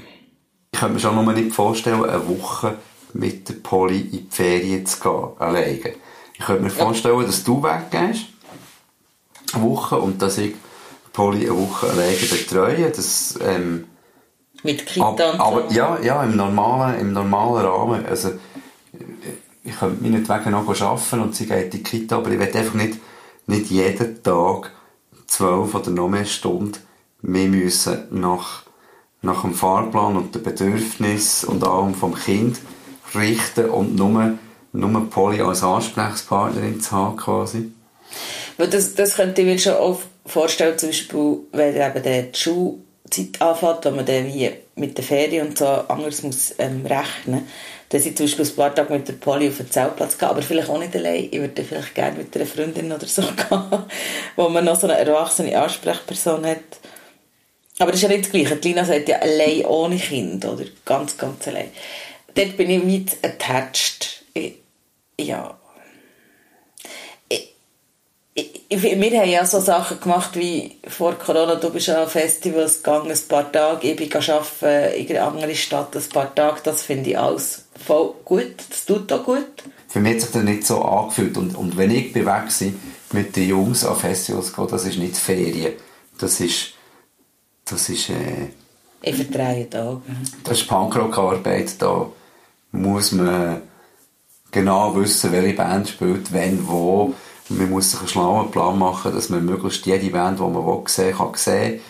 Könnte 0.83 0.95
mir 0.95 0.99
schon 0.99 1.15
noch 1.15 1.33
nicht 1.33 1.55
vorstellen, 1.55 2.03
eine 2.03 2.27
Woche 2.27 2.75
mit 3.13 3.47
der 3.47 3.53
Polly 3.53 4.01
in 4.01 4.11
die 4.11 4.27
Ferien 4.29 4.85
zu 4.85 4.99
gehen, 4.99 5.29
alleine. 5.39 5.93
Ich 6.33 6.45
könnte 6.45 6.61
mir 6.61 6.69
vorstellen, 6.69 7.25
dass 7.25 7.41
du 7.45 7.63
weggehst, 7.63 8.25
eine 9.53 9.63
Woche, 9.63 9.97
und 9.97 10.21
dass 10.21 10.37
ich 10.39 10.55
Polly 11.13 11.49
eine 11.49 11.57
Woche 11.57 11.89
alleine 11.89 12.17
betreue. 12.17 12.89
Das, 12.89 13.39
ähm, 13.41 13.85
mit 14.63 14.85
Kita 14.85 15.07
und 15.07 15.19
so. 15.19 15.23
Aber 15.23 15.71
ja, 15.71 16.01
ja, 16.01 16.21
im 16.21 16.35
normalen, 16.35 16.99
im 16.99 17.13
normalen 17.13 17.65
Rahmen. 17.65 18.05
Also, 18.05 18.31
ich 19.63 19.79
könnte 19.79 20.03
meinetwegen 20.03 20.51
noch 20.51 20.67
arbeiten 20.67 21.21
und 21.21 21.33
sie 21.33 21.45
geht 21.45 21.63
in 21.63 21.69
die 21.71 21.83
Kita, 21.83 22.17
aber 22.17 22.29
ich 22.29 22.39
will 22.39 22.53
einfach 22.53 22.73
nicht, 22.73 22.99
nicht 23.47 23.71
jeden 23.71 24.21
Tag 24.21 24.73
zwölf 25.27 25.75
oder 25.75 25.91
noch 25.91 26.09
mehr 26.09 26.25
Stunden 26.25 26.79
mehr 27.21 27.47
müssen 27.47 28.03
nach, 28.11 28.62
nach 29.23 29.41
dem 29.41 29.53
Fahrplan 29.53 30.15
und 30.15 30.35
den 30.35 30.43
Bedürfnissen 30.43 31.49
und 31.49 31.63
allem 31.65 31.95
vom 31.95 32.13
Kind 32.13 32.59
richten 33.15 33.69
und 33.69 33.95
nur, 33.95 34.37
nur 34.71 35.09
Polly 35.09 35.41
als 35.41 35.63
Ansprechpartnerin 35.63 36.79
zu 36.79 36.91
haben 36.91 37.17
quasi. 37.17 37.71
Das, 38.57 38.93
das 38.93 39.15
könnte 39.15 39.41
ich 39.41 39.47
mir 39.47 39.57
schon 39.57 39.73
auch 39.73 39.99
vorstellen, 40.25 40.77
zum 40.77 40.89
Beispiel, 40.89 41.37
wenn 41.51 41.75
eben 41.75 42.03
die 42.03 42.37
Schulzeit 42.37 43.41
anfängt, 43.41 43.85
wo 43.85 43.91
man 43.91 44.05
dann 44.05 44.25
wie 44.27 44.51
mit 44.75 44.97
der 44.97 45.03
Ferien 45.03 45.47
und 45.47 45.57
so 45.57 45.65
anders 45.65 46.21
muss 46.21 46.53
ähm, 46.59 46.85
rechnen 46.85 47.41
muss 47.41 47.43
dass 47.93 48.07
ich 48.07 48.17
zum 48.17 48.25
Beispiel 48.25 48.45
ein 48.45 48.55
paar 48.55 48.73
Tage 48.73 48.91
mit 48.91 49.07
der 49.07 49.13
Polly 49.13 49.49
auf 49.49 49.57
den 49.57 49.69
Zeltplatz 49.69 50.17
gehe, 50.17 50.27
aber 50.27 50.41
vielleicht 50.41 50.67
auch 50.67 50.79
nicht 50.79 50.95
allein. 50.95 51.29
Ich 51.29 51.39
würde 51.39 51.63
vielleicht 51.63 51.93
gerne 51.93 52.17
mit 52.17 52.35
einer 52.35 52.47
Freundin 52.47 52.91
oder 52.91 53.05
so 53.05 53.21
gehen, 53.49 53.83
wo 54.35 54.49
man 54.49 54.65
noch 54.65 54.79
so 54.79 54.87
eine 54.87 54.97
erwachsene 54.97 55.55
Ansprechperson 55.61 56.43
hat. 56.43 56.57
Aber 57.83 57.91
das 57.91 58.01
ist 58.01 58.03
ja 58.03 58.15
nicht 58.15 58.23
das 58.23 58.31
Gleiche. 58.31 58.55
Die 58.55 58.69
Lina 58.69 58.85
sagt 58.85 59.09
ja 59.09 59.17
allein 59.17 59.65
ohne 59.65 59.97
Kind, 59.97 60.45
oder? 60.45 60.63
Ganz, 60.85 61.17
ganz 61.17 61.45
allein. 61.49 61.69
Dort 62.33 62.55
bin 62.55 62.69
ich 62.69 62.81
mit 62.81 63.17
attached. 63.21 64.23
Ich, 64.33 64.53
ja. 65.19 65.53
Ich, 67.27 67.51
ich, 68.69 68.81
wir 68.81 69.19
haben 69.19 69.29
ja 69.29 69.45
so 69.45 69.59
Sachen 69.59 69.99
gemacht 69.99 70.29
wie 70.35 70.77
vor 70.87 71.15
Corona, 71.15 71.55
du 71.55 71.71
bist 71.71 71.89
an 71.89 72.07
Festivals 72.07 72.81
gegangen, 72.81 73.11
ein 73.11 73.27
paar 73.27 73.51
Tage, 73.51 73.91
ich 73.91 73.97
bin 73.97 74.09
arbeiten 74.13 74.95
in 74.95 75.17
einer 75.17 75.27
anderen 75.27 75.53
Stadt 75.53 75.93
ein 75.93 76.03
paar 76.03 76.33
Tage, 76.33 76.61
das 76.63 76.83
finde 76.83 77.09
ich 77.09 77.19
alles 77.19 77.65
voll 77.85 78.13
gut, 78.23 78.55
das 78.69 78.85
tut 78.85 79.11
auch 79.11 79.25
gut. 79.25 79.45
Für 79.89 79.99
mich 79.99 80.13
hat 80.13 80.21
sich 80.21 80.31
das 80.31 80.43
nicht 80.43 80.65
so 80.65 80.81
angefühlt 80.83 81.35
und, 81.35 81.53
und 81.53 81.75
wenn 81.75 81.91
ich 81.91 82.15
war, 82.25 82.47
mit 83.11 83.35
den 83.35 83.49
Jungs 83.49 83.83
an 83.83 83.97
Festivals 83.97 84.55
gehen, 84.55 84.67
das 84.71 84.85
ist 84.85 84.97
nicht 84.97 85.17
Ferien, 85.17 85.73
das 86.17 86.39
ist, 86.39 86.72
das 87.65 87.89
ist, 87.89 88.09
äh, 88.09 88.49
ich 89.01 89.15
vertreibe 89.15 89.69
Tage. 89.69 90.01
Das 90.43 90.61
ist 90.61 90.67
Punkrock-Arbeit, 90.67 91.81
da 91.81 92.07
muss 92.71 93.11
man 93.11 93.61
genau 94.51 94.95
wissen, 94.95 95.31
welche 95.31 95.55
Band 95.55 95.89
spielt, 95.89 96.31
wenn, 96.31 96.67
wo, 96.67 97.13
und 97.49 97.59
man 97.59 97.69
muss 97.69 97.91
sich 97.91 97.99
einen 97.99 98.09
schlauen 98.09 98.51
Plan 98.51 98.79
machen, 98.79 99.13
dass 99.13 99.29
man 99.29 99.45
möglichst 99.45 99.85
jede 99.85 100.09
Band, 100.09 100.39
die 100.39 100.43
man 100.43 100.65
will, 100.65 100.83
sehen 100.87 101.15
kann, 101.15 101.33
sehen. 101.35 101.81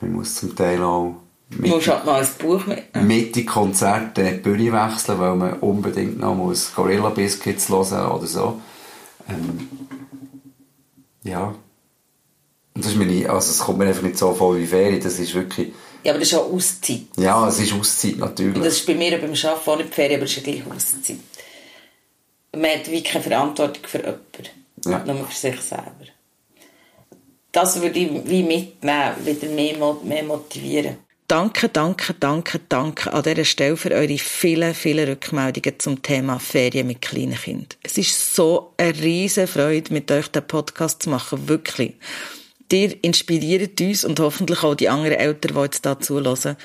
Man 0.00 0.12
muss 0.14 0.36
zum 0.36 0.56
Teil 0.56 0.82
auch 0.82 1.16
mit, 1.58 1.70
du 1.70 1.74
musst 1.74 1.88
halt 1.88 2.04
mal 2.06 2.22
ein 2.22 2.28
Buch 2.38 2.66
mitnehmen. 2.66 3.06
Mit 3.06 3.36
den 3.36 3.46
Konzerten 3.46 4.24
die 4.24 4.38
Bühne 4.38 4.72
wechseln, 4.72 5.18
weil 5.18 5.36
man 5.36 5.52
unbedingt 5.54 6.18
noch 6.18 6.34
muss 6.34 6.74
Gorilla 6.74 7.10
Biscuits 7.10 7.68
hören 7.68 8.10
oder 8.10 8.26
so. 8.26 8.60
Ähm, 9.28 9.68
ja. 11.22 11.54
Das 12.74 12.86
ist 12.86 12.96
mir 12.96 13.06
nicht, 13.06 13.28
also 13.28 13.50
es 13.50 13.58
kommt 13.58 13.78
mir 13.78 13.86
einfach 13.86 14.02
nicht 14.02 14.16
so 14.16 14.32
vor 14.32 14.56
wie 14.56 14.66
Ferien, 14.66 15.02
das 15.02 15.18
ist 15.18 15.34
wirklich... 15.34 15.72
Ja, 16.04 16.12
aber 16.12 16.20
das 16.20 16.28
ist 16.28 16.34
auch 16.34 16.52
Auszeit. 16.52 17.02
Ja, 17.16 17.46
es 17.46 17.60
ist 17.60 17.72
Auszeit, 17.74 18.16
natürlich. 18.16 18.56
Und 18.56 18.64
das 18.64 18.74
ist 18.74 18.86
bei 18.86 18.94
mir 18.94 19.18
beim 19.18 19.30
Arbeiten 19.30 19.70
auch 19.70 19.76
nicht 19.76 19.94
Ferien, 19.94 20.16
aber 20.16 20.24
es 20.24 20.36
ist 20.36 20.46
ja 20.46 20.52
gleich 20.52 20.66
Auszeit. 20.66 21.16
Man 22.54 22.70
hat 22.70 22.86
wirklich 22.86 23.04
keine 23.04 23.24
Verantwortung 23.24 23.82
für 23.86 23.98
jemanden. 23.98 24.26
Ja. 24.84 25.04
Nur 25.04 25.26
für 25.26 25.36
sich 25.36 25.60
selber. 25.60 26.06
Das 27.52 27.80
würde 27.80 27.98
ich 27.98 28.10
wie 28.24 28.42
mitnehmen, 28.42 29.12
wieder 29.24 29.48
mehr, 29.48 29.96
mehr 30.02 30.24
motivieren. 30.24 30.96
Danke, 31.28 31.68
danke, 31.68 32.14
danke, 32.14 32.60
danke 32.68 33.12
an 33.12 33.22
dieser 33.22 33.44
Stelle 33.44 33.76
für 33.76 33.90
eure 33.92 34.18
vielen, 34.18 34.74
vielen 34.74 35.08
Rückmeldungen 35.08 35.78
zum 35.78 36.02
Thema 36.02 36.38
Ferien 36.38 36.86
mit 36.86 37.00
kleinen 37.00 37.36
Kindern. 37.36 37.78
Es 37.82 37.96
ist 37.96 38.34
so 38.34 38.74
eine 38.76 38.94
riesige 38.98 39.46
Freude, 39.46 39.92
mit 39.92 40.10
euch 40.10 40.28
den 40.28 40.46
Podcast 40.46 41.02
zu 41.02 41.10
machen, 41.10 41.48
wirklich. 41.48 41.94
Ihr 42.72 42.96
inspiriert 43.02 43.80
uns 43.80 44.04
und 44.04 44.18
hoffentlich 44.18 44.62
auch 44.62 44.74
die 44.74 44.88
anderen 44.88 45.18
Eltern, 45.18 45.54
die 45.54 45.60
jetzt 45.60 45.84
da 45.84 46.00
zuhören. 46.00 46.56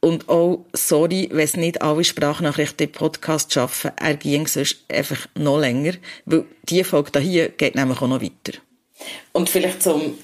Und 0.00 0.28
auch, 0.28 0.64
sorry, 0.72 1.28
wenn 1.32 1.44
es 1.44 1.56
nicht 1.56 1.82
alle 1.82 2.04
Sprachnachrichten 2.04 2.86
im 2.86 2.92
Podcast 2.92 3.52
schaffen, 3.52 3.90
er 3.96 4.14
ging 4.14 4.46
sonst 4.46 4.84
einfach 4.88 5.26
noch 5.34 5.58
länger, 5.58 5.94
weil 6.26 6.44
die 6.68 6.84
Folge 6.84 7.18
hier 7.18 7.48
geht 7.48 7.74
nämlich 7.74 8.00
auch 8.02 8.06
noch 8.06 8.22
weiter. 8.22 8.58
Und 9.32 9.48
vielleicht 9.48 9.82
zum 9.82 10.18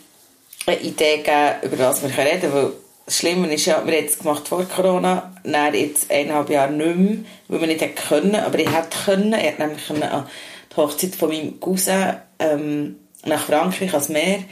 eine 0.66 0.80
Idee 0.80 1.18
geben, 1.18 1.54
über 1.62 1.78
was 1.78 2.02
wir 2.02 2.10
reden 2.10 2.40
können, 2.42 2.52
weil 2.52 2.72
das 3.06 3.18
Schlimme 3.18 3.52
ist 3.52 3.66
ja, 3.66 3.84
wir 3.84 3.96
haben 3.96 4.04
es 4.04 4.18
gemacht 4.18 4.46
vor 4.46 4.64
Corona, 4.64 5.34
dann 5.42 5.74
jetzt 5.74 6.10
eineinhalb 6.10 6.50
Jahre 6.50 6.72
nicht 6.72 6.96
mehr, 6.96 7.18
weil 7.48 7.60
wir 7.60 7.66
nicht 7.66 7.96
können, 8.08 8.36
aber 8.36 8.58
ich 8.58 8.70
hätte 8.70 8.96
können, 9.04 9.32
ich 9.32 9.40
hätte 9.40 9.62
nämlich 9.62 9.90
an 9.90 10.26
die 10.70 10.76
Hochzeit 10.76 11.16
von 11.16 11.30
meinem 11.30 11.58
Cousin 11.58 12.16
ähm, 12.38 12.96
nach 13.24 13.44
Frankreich 13.44 13.92
als 13.92 14.08
Meer 14.08 14.44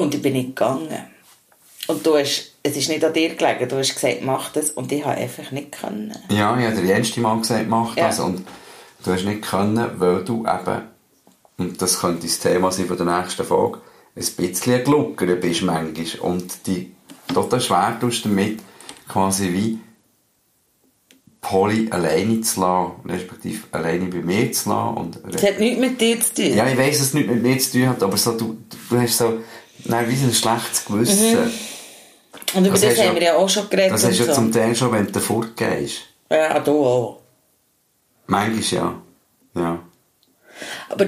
und 0.00 0.14
ich 0.14 0.22
bin 0.22 0.32
nicht 0.32 0.56
gegangen. 0.56 1.06
Und 1.86 2.06
du 2.06 2.16
hast, 2.16 2.52
es 2.62 2.76
ist 2.76 2.88
nicht 2.88 3.04
an 3.04 3.12
dir 3.12 3.34
gelegen, 3.34 3.68
du 3.68 3.76
hast 3.76 3.94
gesagt, 3.94 4.22
mach 4.22 4.52
das 4.52 4.70
und 4.70 4.92
ich 4.92 5.04
habe 5.04 5.16
einfach 5.16 5.50
nicht 5.50 5.72
können. 5.72 6.16
Ja, 6.28 6.56
ich 6.58 6.66
habe 6.66 6.76
der 6.76 6.96
erste 6.96 7.20
Mal 7.20 7.38
gesagt, 7.38 7.68
mach 7.68 7.94
das 7.94 8.18
ja. 8.18 8.24
und 8.24 8.46
du 9.04 9.12
hast 9.12 9.24
nicht 9.24 9.42
können, 9.42 9.90
weil 9.96 10.24
du 10.24 10.46
eben, 10.46 10.82
und 11.58 11.82
das 11.82 12.00
könnte 12.00 12.26
das 12.26 12.38
Thema 12.38 12.70
sein 12.70 12.86
von 12.86 12.96
der 12.96 13.20
nächsten 13.20 13.44
Folge, 13.44 13.80
ein 14.16 14.24
bisschen 14.36 14.84
gluckert 14.84 15.40
bist 15.40 15.62
manchmal 15.62 16.20
und 16.20 16.66
die 16.66 16.92
total 17.32 17.60
schwer 17.60 17.96
tust 18.00 18.24
damit, 18.24 18.60
quasi 19.08 19.52
wie 19.52 19.78
Polly 21.40 21.88
alleine 21.90 22.40
zu 22.42 22.60
lassen, 22.60 22.92
respektive 23.08 23.66
alleine 23.72 24.06
bei 24.06 24.18
mir 24.18 24.52
zu 24.52 24.68
lassen. 24.68 24.96
Und 24.96 25.20
das 25.32 25.42
hat 25.42 25.58
nichts 25.58 25.80
mit 25.80 26.00
dir 26.00 26.20
zu 26.20 26.34
tun. 26.34 26.54
Ja, 26.54 26.68
ich 26.68 26.78
weiss, 26.78 26.98
dass 26.98 27.08
es 27.08 27.14
nichts 27.14 27.32
mit 27.32 27.42
mir 27.42 27.58
zu 27.58 27.72
tun 27.72 27.88
hat, 27.88 28.02
aber 28.02 28.16
so, 28.16 28.36
du, 28.36 28.58
du 28.88 29.00
hast 29.00 29.16
so, 29.16 29.38
nein, 29.84 30.08
wie 30.08 30.14
ein 30.14 30.32
schlechtes 30.32 30.84
Gewissen. 30.84 31.32
Mhm. 31.32 31.52
Und 32.54 32.64
über 32.66 32.78
das, 32.78 32.80
das 32.80 32.98
haben 32.98 33.14
wir 33.14 33.22
ja 33.22 33.36
auch 33.36 33.48
schon 33.48 33.68
geredet. 33.68 33.92
Das 33.92 34.04
hast 34.04 34.18
du 34.18 34.24
ja 34.24 34.34
so. 34.34 34.34
zum 34.34 34.52
Teil 34.52 34.74
schon, 34.74 34.92
wenn 34.92 35.10
du 35.10 35.20
fortgehst. 35.20 36.00
Ja, 36.30 36.58
du 36.60 36.84
auch. 36.84 37.20
Manchmal 38.26 38.62
ja. 38.62 39.02
Ja. 39.54 39.78
Aber 40.88 41.06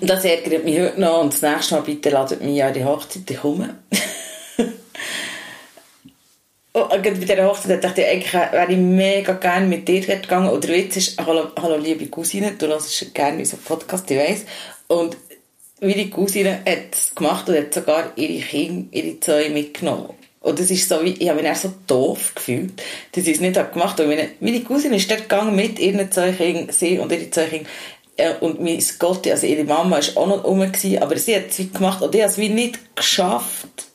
das 0.00 0.24
ärgert 0.24 0.64
mich 0.64 0.80
heute 0.80 1.00
noch 1.00 1.22
und 1.22 1.32
das 1.32 1.42
nächste 1.42 1.74
Mal 1.74 1.82
bitte 1.82 2.10
ladet 2.10 2.42
mich 2.42 2.62
an 2.62 2.72
die 2.72 2.84
Hochzeit, 2.84 3.30
ich 3.30 3.40
komme. 3.40 3.76
Oh, 6.74 6.88
bei 6.88 6.98
dieser 7.10 7.44
Hochzeit 7.44 7.84
dachte 7.84 8.00
ich, 8.00 8.08
eigentlich 8.08 8.32
wäre 8.32 8.72
ich 8.72 8.78
mega 8.78 9.34
gerne 9.34 9.66
mit 9.66 9.86
dir 9.86 10.00
gegangen. 10.00 10.48
Oder 10.48 10.74
jetzt 10.74 10.96
ist, 10.96 11.20
hallo, 11.20 11.48
hallo 11.60 11.76
liebe 11.76 12.06
Cousine, 12.06 12.52
du 12.56 12.66
hörst 12.66 13.12
gerne 13.12 13.40
unseren 13.40 13.60
Podcast, 13.60 14.10
ich 14.10 14.18
weiss. 14.18 14.46
Und 14.86 15.18
meine 15.82 16.08
Cousine 16.10 16.60
hat 16.64 16.92
es 16.92 17.14
gemacht 17.14 17.48
und 17.48 17.56
hat 17.56 17.74
sogar 17.74 18.12
ihre 18.16 18.40
Kinder, 18.40 18.86
ihre 18.92 19.18
zwei 19.20 19.48
mitgenommen. 19.48 20.10
Und 20.40 20.58
das 20.58 20.70
ist 20.70 20.88
so 20.88 21.04
wie, 21.04 21.12
ich 21.12 21.28
habe 21.28 21.42
mich 21.42 21.56
so 21.56 21.72
doof 21.86 22.32
gefühlt, 22.34 22.72
dass 23.12 23.24
sie 23.24 23.32
es 23.32 23.40
nicht 23.40 23.54
gemacht 23.54 23.98
hat. 23.98 24.06
Meine, 24.06 24.30
meine 24.40 24.60
Cousine 24.62 24.96
ist 24.96 25.10
dort 25.10 25.22
gegangen 25.22 25.54
mit 25.54 25.78
ihren 25.78 26.08
Kindern, 26.08 26.68
sie 26.70 26.98
und 26.98 27.12
ihre 27.12 27.26
Kinder. 27.26 27.68
Äh, 28.16 28.34
und 28.40 28.60
mein 28.60 28.82
Gott, 28.98 29.26
also 29.28 29.46
ihre 29.46 29.64
Mama 29.64 29.96
war 29.96 30.22
auch 30.22 30.26
noch 30.26 30.44
rum, 30.44 30.60
gewesen, 30.60 31.02
aber 31.02 31.16
sie 31.16 31.36
hat 31.36 31.50
es 31.50 31.58
wie 31.58 31.68
gemacht 31.68 32.02
und 32.02 32.14
ich 32.14 32.20
habe 32.20 32.30
es 32.30 32.38
wie 32.38 32.48
nicht 32.48 32.78
geschafft. 32.94 33.86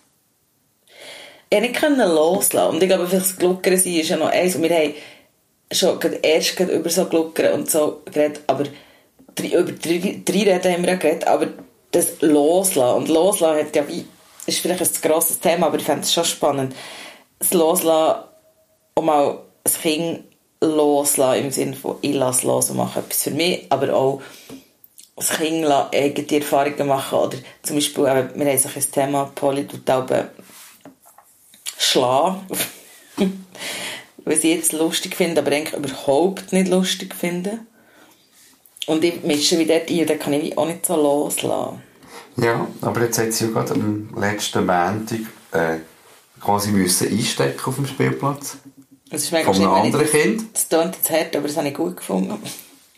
Ich 1.50 1.74
konnte 1.74 1.98
nicht 1.98 2.08
loslassen. 2.08 2.76
Und 2.76 2.84
ich 2.84 2.90
glaube, 2.90 3.08
vielleicht 3.08 3.26
das 3.26 3.38
Gluckern 3.38 3.78
sein 3.78 3.94
ist 3.94 4.10
ja 4.10 4.18
noch 4.18 4.28
eins. 4.28 4.56
Und 4.56 4.64
wir 4.64 4.76
haben 4.76 4.94
schon 5.72 6.00
erst 6.22 6.60
über 6.60 6.90
so 6.90 7.06
Gluckern 7.06 7.54
und 7.54 7.72
so 7.72 8.02
geredet, 8.06 8.42
aber 8.48 8.66
über 9.40 9.72
drei, 9.72 10.22
drei 10.26 10.54
Reden 10.54 10.74
haben 10.74 10.84
wir 10.84 10.90
ja 10.90 10.96
geredet, 10.96 11.28
aber 11.28 11.48
das 11.92 12.22
Loslassen. 12.22 12.98
Und 12.98 13.10
Loslassen 13.10 13.66
hat 13.66 13.76
ja 13.76 13.88
wie, 13.88 14.06
ist 14.46 14.60
vielleicht 14.60 14.82
ein 14.82 15.02
grosses 15.10 15.40
Thema, 15.40 15.68
aber 15.68 15.78
ich 15.78 15.84
fände 15.84 16.02
es 16.02 16.14
schon 16.14 16.26
spannend. 16.26 16.76
Das 17.40 17.54
Loslassen, 17.54 18.24
um 18.96 19.06
mal 19.06 19.40
ein 19.64 19.82
Kind 19.82 20.24
loslassen, 20.62 21.46
im 21.46 21.52
Sinne 21.52 21.76
von, 21.76 21.98
ich 22.02 22.14
lasse 22.14 22.48
los 22.48 22.70
und 22.70 22.78
mache 22.78 23.00
etwas 23.00 23.24
für 23.24 23.32
mich, 23.32 23.66
aber 23.70 23.94
auch 23.94 24.22
das 25.16 25.30
Kind 25.32 25.66
eigene 25.66 26.32
Erfahrungen 26.32 26.88
machen. 26.88 27.20
Oder 27.20 27.38
zum 27.64 27.76
Beispiel, 27.76 28.04
wir 28.04 28.12
haben 28.14 28.58
so 28.58 28.70
ein 28.74 28.92
Thema, 28.92 29.32
Polly 29.36 29.68
tut 29.68 29.82
schlagen. 31.78 32.42
Was 34.26 34.44
ich 34.44 34.56
jetzt 34.56 34.74
lustig 34.74 35.16
finde, 35.16 35.42
aber 35.42 35.52
eigentlich 35.52 35.74
überhaupt 35.74 36.52
nicht 36.52 36.68
lustig 36.68 37.16
finde. 37.16 37.60
Und 38.88 39.04
ich 39.04 39.22
mische 39.24 39.60
wieder 39.60 39.80
dort 39.80 39.92
ein, 39.92 40.08
dann 40.08 40.20
kann 40.20 40.34
ich 40.34 40.58
auch 40.58 40.66
nicht 40.66 40.86
so 40.86 40.96
loslassen. 40.96 41.82
Ja, 42.38 42.68
aber 42.82 43.02
jetzt 43.02 43.20
hat 43.20 43.34
sie 43.34 43.46
ja 43.46 43.52
gerade 43.52 43.74
am 43.74 44.10
letzten 44.16 44.66
Montag 44.66 45.20
äh, 45.52 45.78
quasi 46.40 46.72
müssen 46.72 47.10
einstecken 47.10 47.62
auf 47.66 47.76
dem 47.76 47.86
Spielplatz. 47.86 48.58
Das 49.10 49.24
ist 49.24 49.32
mega 49.32 49.52
Von 49.52 49.62
einem 49.62 49.74
anderen 49.74 50.08
Kind. 50.08 50.44
Das 50.54 50.70
klingt 50.70 50.96
jetzt 50.96 51.10
hart, 51.10 51.36
aber 51.36 51.48
das 51.48 51.58
habe 51.58 51.68
ich 51.68 51.74
gut 51.74 51.98
gefunden. 51.98 52.38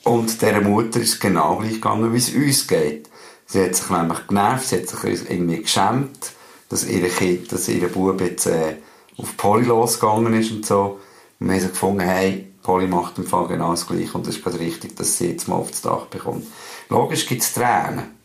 Und 0.04 0.42
dieser 0.42 0.62
Mutter 0.62 1.00
ist 1.00 1.20
genau 1.20 1.58
gleich 1.58 1.74
gegangen, 1.74 2.14
wie 2.14 2.18
es 2.18 2.34
uns 2.34 2.68
geht. 2.68 3.10
Sie 3.46 3.64
hat 3.64 3.76
sich 3.76 3.90
nämlich 3.90 4.28
genervt, 4.28 4.68
sie 4.68 4.78
hat 4.78 4.88
sich 4.88 5.30
irgendwie 5.30 5.62
geschämt, 5.62 6.32
dass 6.70 6.86
ihr 6.86 7.08
Kind, 7.10 7.52
dass 7.52 7.68
ihr 7.68 7.88
Bub 7.88 8.22
jetzt 8.22 8.46
äh, 8.46 8.76
auf 9.18 9.36
Polly 9.38 9.66
losgegangen 9.66 10.34
ist 10.40 10.52
und 10.52 10.66
so. 10.66 11.00
Und 11.40 11.48
wir 11.48 11.56
haben 11.56 11.62
so 11.62 11.70
gefunden, 11.70 12.02
hey, 12.02 12.49
Polly 12.64 12.88
macht 12.88 13.18
im 13.18 13.26
Fall 13.26 13.48
genau 13.48 13.72
das 13.72 13.88
Gleiche 13.88 14.14
und 14.14 14.28
es 14.28 14.38
ist 14.38 14.44
gerade 14.44 14.60
richtig, 14.60 14.96
dass 14.96 15.18
sie 15.18 15.32
jetzt 15.32 15.48
mal 15.48 15.56
aufs 15.56 15.82
Dach 15.82 16.06
bekommt. 16.06 16.46
Logisch 16.90 17.26
gibt 17.26 17.42
es 17.42 17.54
Tränen. 17.54 18.20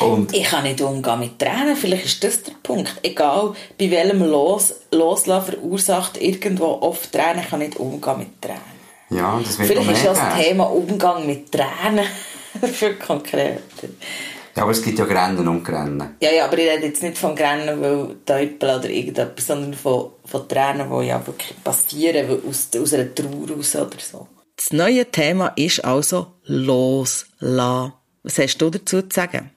Und 0.00 0.34
ich 0.34 0.44
kann 0.44 0.64
nicht 0.64 0.80
umgehen 0.80 1.20
mit 1.20 1.38
Tränen, 1.38 1.76
vielleicht 1.76 2.04
ist 2.04 2.24
das 2.24 2.42
der 2.42 2.54
Punkt. 2.62 2.98
Egal, 3.02 3.54
bei 3.78 3.90
welchem 3.90 4.24
Los, 4.24 4.74
Loslassen 4.90 5.52
verursacht 5.52 6.20
irgendwo 6.20 6.78
oft 6.80 7.12
Tränen, 7.12 7.40
ich 7.40 7.50
kann 7.50 7.60
nicht 7.60 7.76
umgehen 7.76 8.18
mit 8.18 8.42
Tränen. 8.42 8.78
Ja, 9.10 9.40
das 9.42 9.58
wird 9.58 9.68
Vielleicht 9.68 10.04
ist 10.04 10.06
das 10.06 10.36
Thema 10.36 10.64
Umgang 10.64 11.26
mit 11.26 11.52
Tränen 11.52 12.06
viel 12.72 12.94
konkreter. 12.94 13.88
Ja, 14.58 14.64
aber 14.64 14.72
es 14.72 14.82
gibt 14.82 14.98
ja 14.98 15.04
Grennen 15.04 15.46
und 15.46 15.62
Grennen. 15.62 16.16
Ja, 16.20 16.32
ja, 16.32 16.46
aber 16.46 16.58
ich 16.58 16.68
rede 16.68 16.86
jetzt 16.86 17.00
nicht 17.00 17.16
von 17.16 17.36
Grennen, 17.36 17.80
weil 17.80 18.16
Teufel 18.26 18.76
oder 18.76 18.90
irgendetwas, 18.90 19.46
sondern 19.46 19.72
von, 19.72 20.10
von 20.24 20.48
Tränen, 20.48 20.90
die 20.90 21.06
ja 21.06 21.24
wirklich 21.24 21.54
passieren, 21.62 22.28
aus, 22.44 22.68
aus 22.76 22.92
einer 22.92 23.14
Trauer 23.14 23.50
raus 23.56 23.76
oder 23.76 24.00
so. 24.00 24.26
Das 24.56 24.72
neue 24.72 25.08
Thema 25.12 25.52
ist 25.54 25.84
also 25.84 26.32
loslassen. 26.46 27.92
Was 28.24 28.38
hast 28.38 28.58
du 28.58 28.70
dazu 28.70 29.02
zu 29.02 29.14
sagen? 29.14 29.52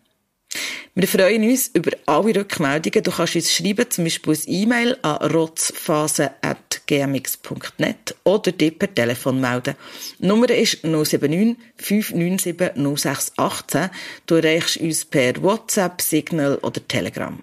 Wir 0.93 1.07
freuen 1.07 1.49
uns 1.49 1.69
über 1.73 1.91
alle 2.05 2.35
Rückmeldungen. 2.35 3.03
Du 3.03 3.11
kannst 3.11 3.35
uns 3.35 3.51
schreiben, 3.53 3.89
zum 3.89 4.03
Beispiel 4.03 4.33
ein 4.33 4.43
E-Mail 4.47 4.97
an 5.01 5.31
rotzphase.gmail.com 5.31 6.71
gmx.net 6.91 8.15
oder 8.25 8.51
dich 8.51 8.77
per 8.77 8.93
Telefon 8.93 9.39
melden. 9.39 9.75
Die 10.19 10.25
Nummer 10.25 10.49
ist 10.49 10.83
079 10.83 11.55
597 11.77 12.55
0618. 12.75 13.89
Du 14.25 14.35
erreichst 14.35 14.77
uns 14.77 15.05
per 15.05 15.41
WhatsApp, 15.41 16.01
Signal 16.01 16.55
oder 16.57 16.85
Telegram. 16.85 17.39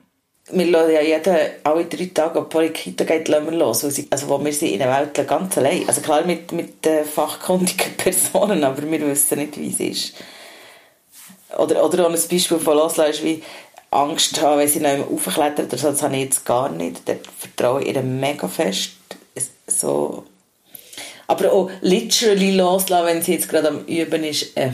Wir 0.51 0.67
lassen 0.67 0.93
ja 0.93 1.03
jeden, 1.03 1.37
alle 1.63 1.85
drei 1.85 2.11
Tage, 2.13 2.39
in 2.39 2.63
die 2.63 2.69
Kita 2.71 3.05
geht, 3.05 3.29
lassen 3.29 3.51
wir 3.51 3.59
los. 3.59 3.85
Also 3.85 4.29
wo 4.29 4.43
wir 4.43 4.53
sind 4.53 4.73
in 4.73 4.79
der 4.79 4.91
Welt 4.91 5.27
ganz 5.27 5.59
allein. 5.59 5.87
Also 5.87 6.01
klar 6.01 6.25
mit, 6.25 6.53
mit 6.53 6.87
äh, 6.87 7.05
fachkundigen 7.05 7.93
Personen, 7.97 8.65
aber 8.65 8.91
wir 8.91 9.01
wissen 9.07 9.39
nicht, 9.39 9.59
wie 9.59 9.69
es 9.69 9.81
ist. 9.81 10.15
Oder, 11.57 11.85
oder 11.85 12.07
auch 12.07 12.11
ein 12.11 12.29
Beispiel 12.31 12.59
von 12.59 12.77
loslassen 12.77 13.11
ist 13.11 13.25
wie 13.25 13.43
Angst 13.91 14.41
haben, 14.43 14.59
wenn 14.59 14.69
sie 14.69 14.81
noch 14.81 15.11
aufklettert 15.11 15.73
oder 15.73 15.79
so, 15.79 15.91
das 15.91 16.03
habe 16.03 16.17
ich 16.17 16.25
jetzt 16.25 16.45
gar 16.45 16.69
nicht. 16.69 17.09
Dort 17.09 17.21
vertraue 17.39 17.83
ich 17.83 17.95
ihr 17.95 18.03
mega 18.03 18.49
fest. 18.49 18.93
So. 19.67 20.25
Aber 21.27 21.53
auch 21.53 21.71
literally 21.81 22.57
loslassen, 22.57 23.07
wenn 23.07 23.23
sie 23.23 23.35
jetzt 23.35 23.49
gerade 23.49 23.69
am 23.69 23.85
Üben 23.87 24.25
ist, 24.25 24.57
äh, 24.57 24.73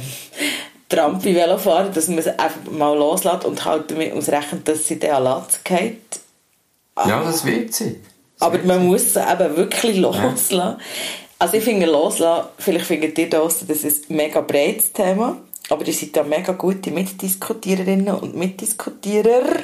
Trampi 0.88 1.34
Velofahren, 1.34 1.92
dass 1.92 2.08
man 2.08 2.22
sie 2.22 2.38
einfach 2.38 2.70
mal 2.70 2.96
loslässt 2.96 3.44
und 3.44 3.64
halt 3.64 3.90
damit 3.90 4.12
ausrechnet, 4.12 4.66
dass 4.68 4.86
sie 4.86 5.10
an 5.10 5.24
Latz 5.24 5.60
geht. 5.64 6.20
Ja, 6.96 7.24
das 7.24 7.44
wird 7.44 7.74
sie. 7.74 8.00
Das 8.38 8.48
aber 8.48 8.58
man 8.58 8.86
muss 8.86 9.14
sie 9.14 9.20
eben 9.20 9.56
wirklich 9.56 9.96
loslassen. 9.96 10.56
Ja. 10.56 10.78
Also 11.38 11.56
ich 11.56 11.64
finde 11.64 11.86
loslassen, 11.86 12.48
vielleicht 12.58 12.86
findet 12.86 13.18
ihr 13.18 13.28
das, 13.28 13.66
das 13.66 13.82
ist 13.82 14.10
ein 14.10 14.16
mega 14.16 14.40
breites 14.40 14.92
Thema. 14.92 15.38
Aber 15.70 15.86
ihr 15.86 15.94
seid 15.94 16.16
ja 16.16 16.22
mega 16.22 16.52
gute 16.52 16.90
Mitdiskutiererinnen 16.90 18.14
und 18.14 18.36
Mitdiskutierer. 18.36 19.62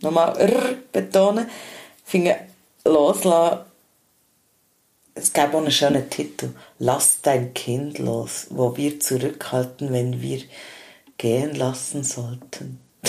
Nochmal 0.00 0.36
R 0.38 0.74
betonen. 0.92 1.48
Ich 2.04 2.10
finde, 2.10 2.36
loslassen, 2.84 3.64
es 5.18 5.32
gäbe 5.32 5.54
auch 5.54 5.60
einen 5.60 5.72
schönen 5.72 6.08
Titel. 6.08 6.50
Lass 6.78 7.18
dein 7.22 7.52
Kind 7.52 7.98
los, 7.98 8.46
wo 8.50 8.76
wir 8.76 9.00
zurückhalten, 9.00 9.92
wenn 9.92 10.22
wir 10.22 10.40
gehen 11.16 11.56
lassen 11.56 12.04
sollten. 12.04 12.78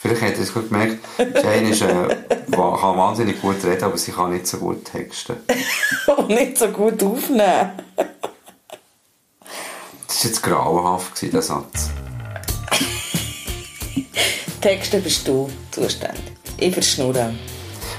Vielleicht 0.00 0.22
hat 0.22 0.34
er 0.34 0.40
es 0.40 0.52
gut 0.52 0.68
gemerkt, 0.68 0.98
Jane 1.18 1.70
ist, 1.70 1.82
äh, 1.82 2.16
kann 2.50 2.96
wahnsinnig 2.96 3.40
gut 3.40 3.64
reden, 3.64 3.84
aber 3.84 3.96
sie 3.96 4.12
kann 4.12 4.32
nicht 4.32 4.46
so 4.46 4.58
gut 4.58 4.84
texten. 4.84 5.36
und 6.16 6.28
nicht 6.28 6.58
so 6.58 6.68
gut 6.68 7.02
aufnehmen. 7.02 7.70
Das 10.06 10.18
war 10.18 10.30
jetzt 10.30 10.42
grauenhaft, 10.42 11.20
dieser 11.20 11.42
Satz. 11.42 11.90
Texte 14.60 14.98
bist 15.00 15.26
du 15.26 15.50
zuständig. 15.70 16.32
Ich 16.58 16.72
verschnurren. 16.72 17.38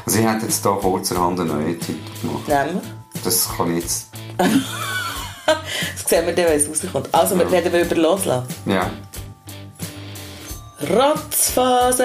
Also 0.05 0.19
ich 0.19 0.25
hätte 0.25 0.45
jetzt 0.45 0.63
hier 0.63 0.71
kurzerhand 0.71 1.39
einen 1.39 1.49
neuen 1.49 1.79
Titel 1.79 1.99
gemacht. 2.21 2.47
Nämlich? 2.47 2.83
Das 3.23 3.49
kann 3.55 3.75
ich 3.75 3.83
jetzt... 3.83 4.07
das 4.37 4.49
sehen 6.05 6.25
wir 6.25 6.33
dann, 6.33 6.45
wenn 6.45 6.59
es 6.59 6.67
rauskommt. 6.69 7.09
Also, 7.11 7.35
ja. 7.35 7.51
wir 7.51 7.57
reden 7.57 7.85
über 7.85 7.95
Loslassen. 7.95 8.47
Ja. 8.65 8.89
Rotzphase! 10.89 12.03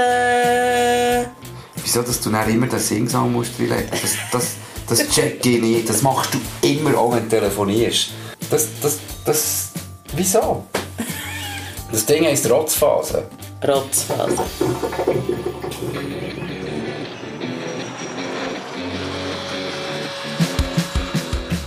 Wieso, 1.83 2.03
dass 2.03 2.21
du 2.21 2.31
dann 2.31 2.49
immer 2.51 2.67
den 2.67 2.79
Singsang 2.79 3.33
musst 3.33 3.53
reinlegen? 3.59 3.89
Das, 3.91 4.17
das, 4.33 4.53
das 4.89 5.09
check 5.11 5.45
ich 5.45 5.61
nicht. 5.61 5.89
Das 5.89 6.03
machst 6.03 6.35
du 6.35 6.39
immer, 6.67 6.97
auch 6.99 7.15
wenn 7.15 7.29
du 7.29 7.37
telefonierst. 7.37 8.11
Das, 8.51 8.69
das, 8.81 8.99
das... 9.25 9.72
Wieso? 10.15 10.65
Das 11.91 12.05
Ding 12.05 12.25
heisst 12.27 12.51
Rotzphase. 12.51 13.25
Rotzphase. 13.67 14.43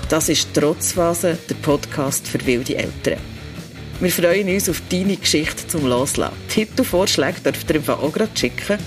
Das 0.10 0.30
ist 0.30 0.54
Trotzphase, 0.54 1.38
der 1.50 1.56
Podcast 1.56 2.28
für 2.28 2.46
wilde 2.46 2.76
Eltern. 2.76 3.35
Wir 4.02 4.12
freuen 4.12 4.50
uns 4.50 4.68
auf 4.68 4.82
deine 4.90 5.16
Geschichte 5.16 5.68
zum 5.68 5.88
Loslassen. 5.88 6.36
Titelvorschläge 6.50 7.40
dürft 7.40 7.72
ihr 7.72 7.82
auch 7.90 8.12
gerade 8.12 8.32
schicken. 8.36 8.78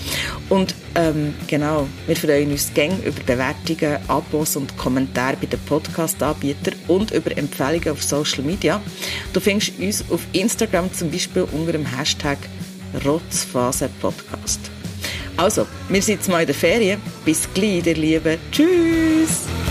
Und 0.51 0.75
ähm, 0.94 1.35
genau, 1.47 1.88
wir 2.07 2.16
freuen 2.16 2.51
uns 2.51 2.71
gern 2.75 3.03
über 3.03 3.21
Bewertungen, 3.25 3.99
Abos 4.07 4.57
und 4.57 4.77
Kommentare 4.77 5.37
bei 5.40 5.47
den 5.47 5.61
Podcast-Anbietern 5.61 6.75
und 6.88 7.11
über 7.12 7.37
Empfehlungen 7.37 7.88
auf 7.90 8.03
Social 8.03 8.42
Media. 8.42 8.83
Du 9.33 9.40
findest 9.40 9.79
uns 9.79 10.05
auf 10.11 10.21
Instagram 10.33 10.92
zum 10.92 11.11
Beispiel 11.11 11.47
unter 11.53 11.73
dem 11.73 11.87
Hashtag 11.87 12.38
Rotzphase 13.05 13.88
Podcast. 14.01 14.61
Also, 15.38 15.66
wir 15.88 16.03
sind 16.03 16.16
jetzt 16.16 16.29
mal 16.29 16.40
in 16.40 16.47
der 16.47 16.55
Ferien. 16.55 17.01
Bis 17.25 17.49
gleich, 17.55 17.87
ihr 17.87 17.94
Lieben. 17.94 18.38
Tschüss! 18.53 19.67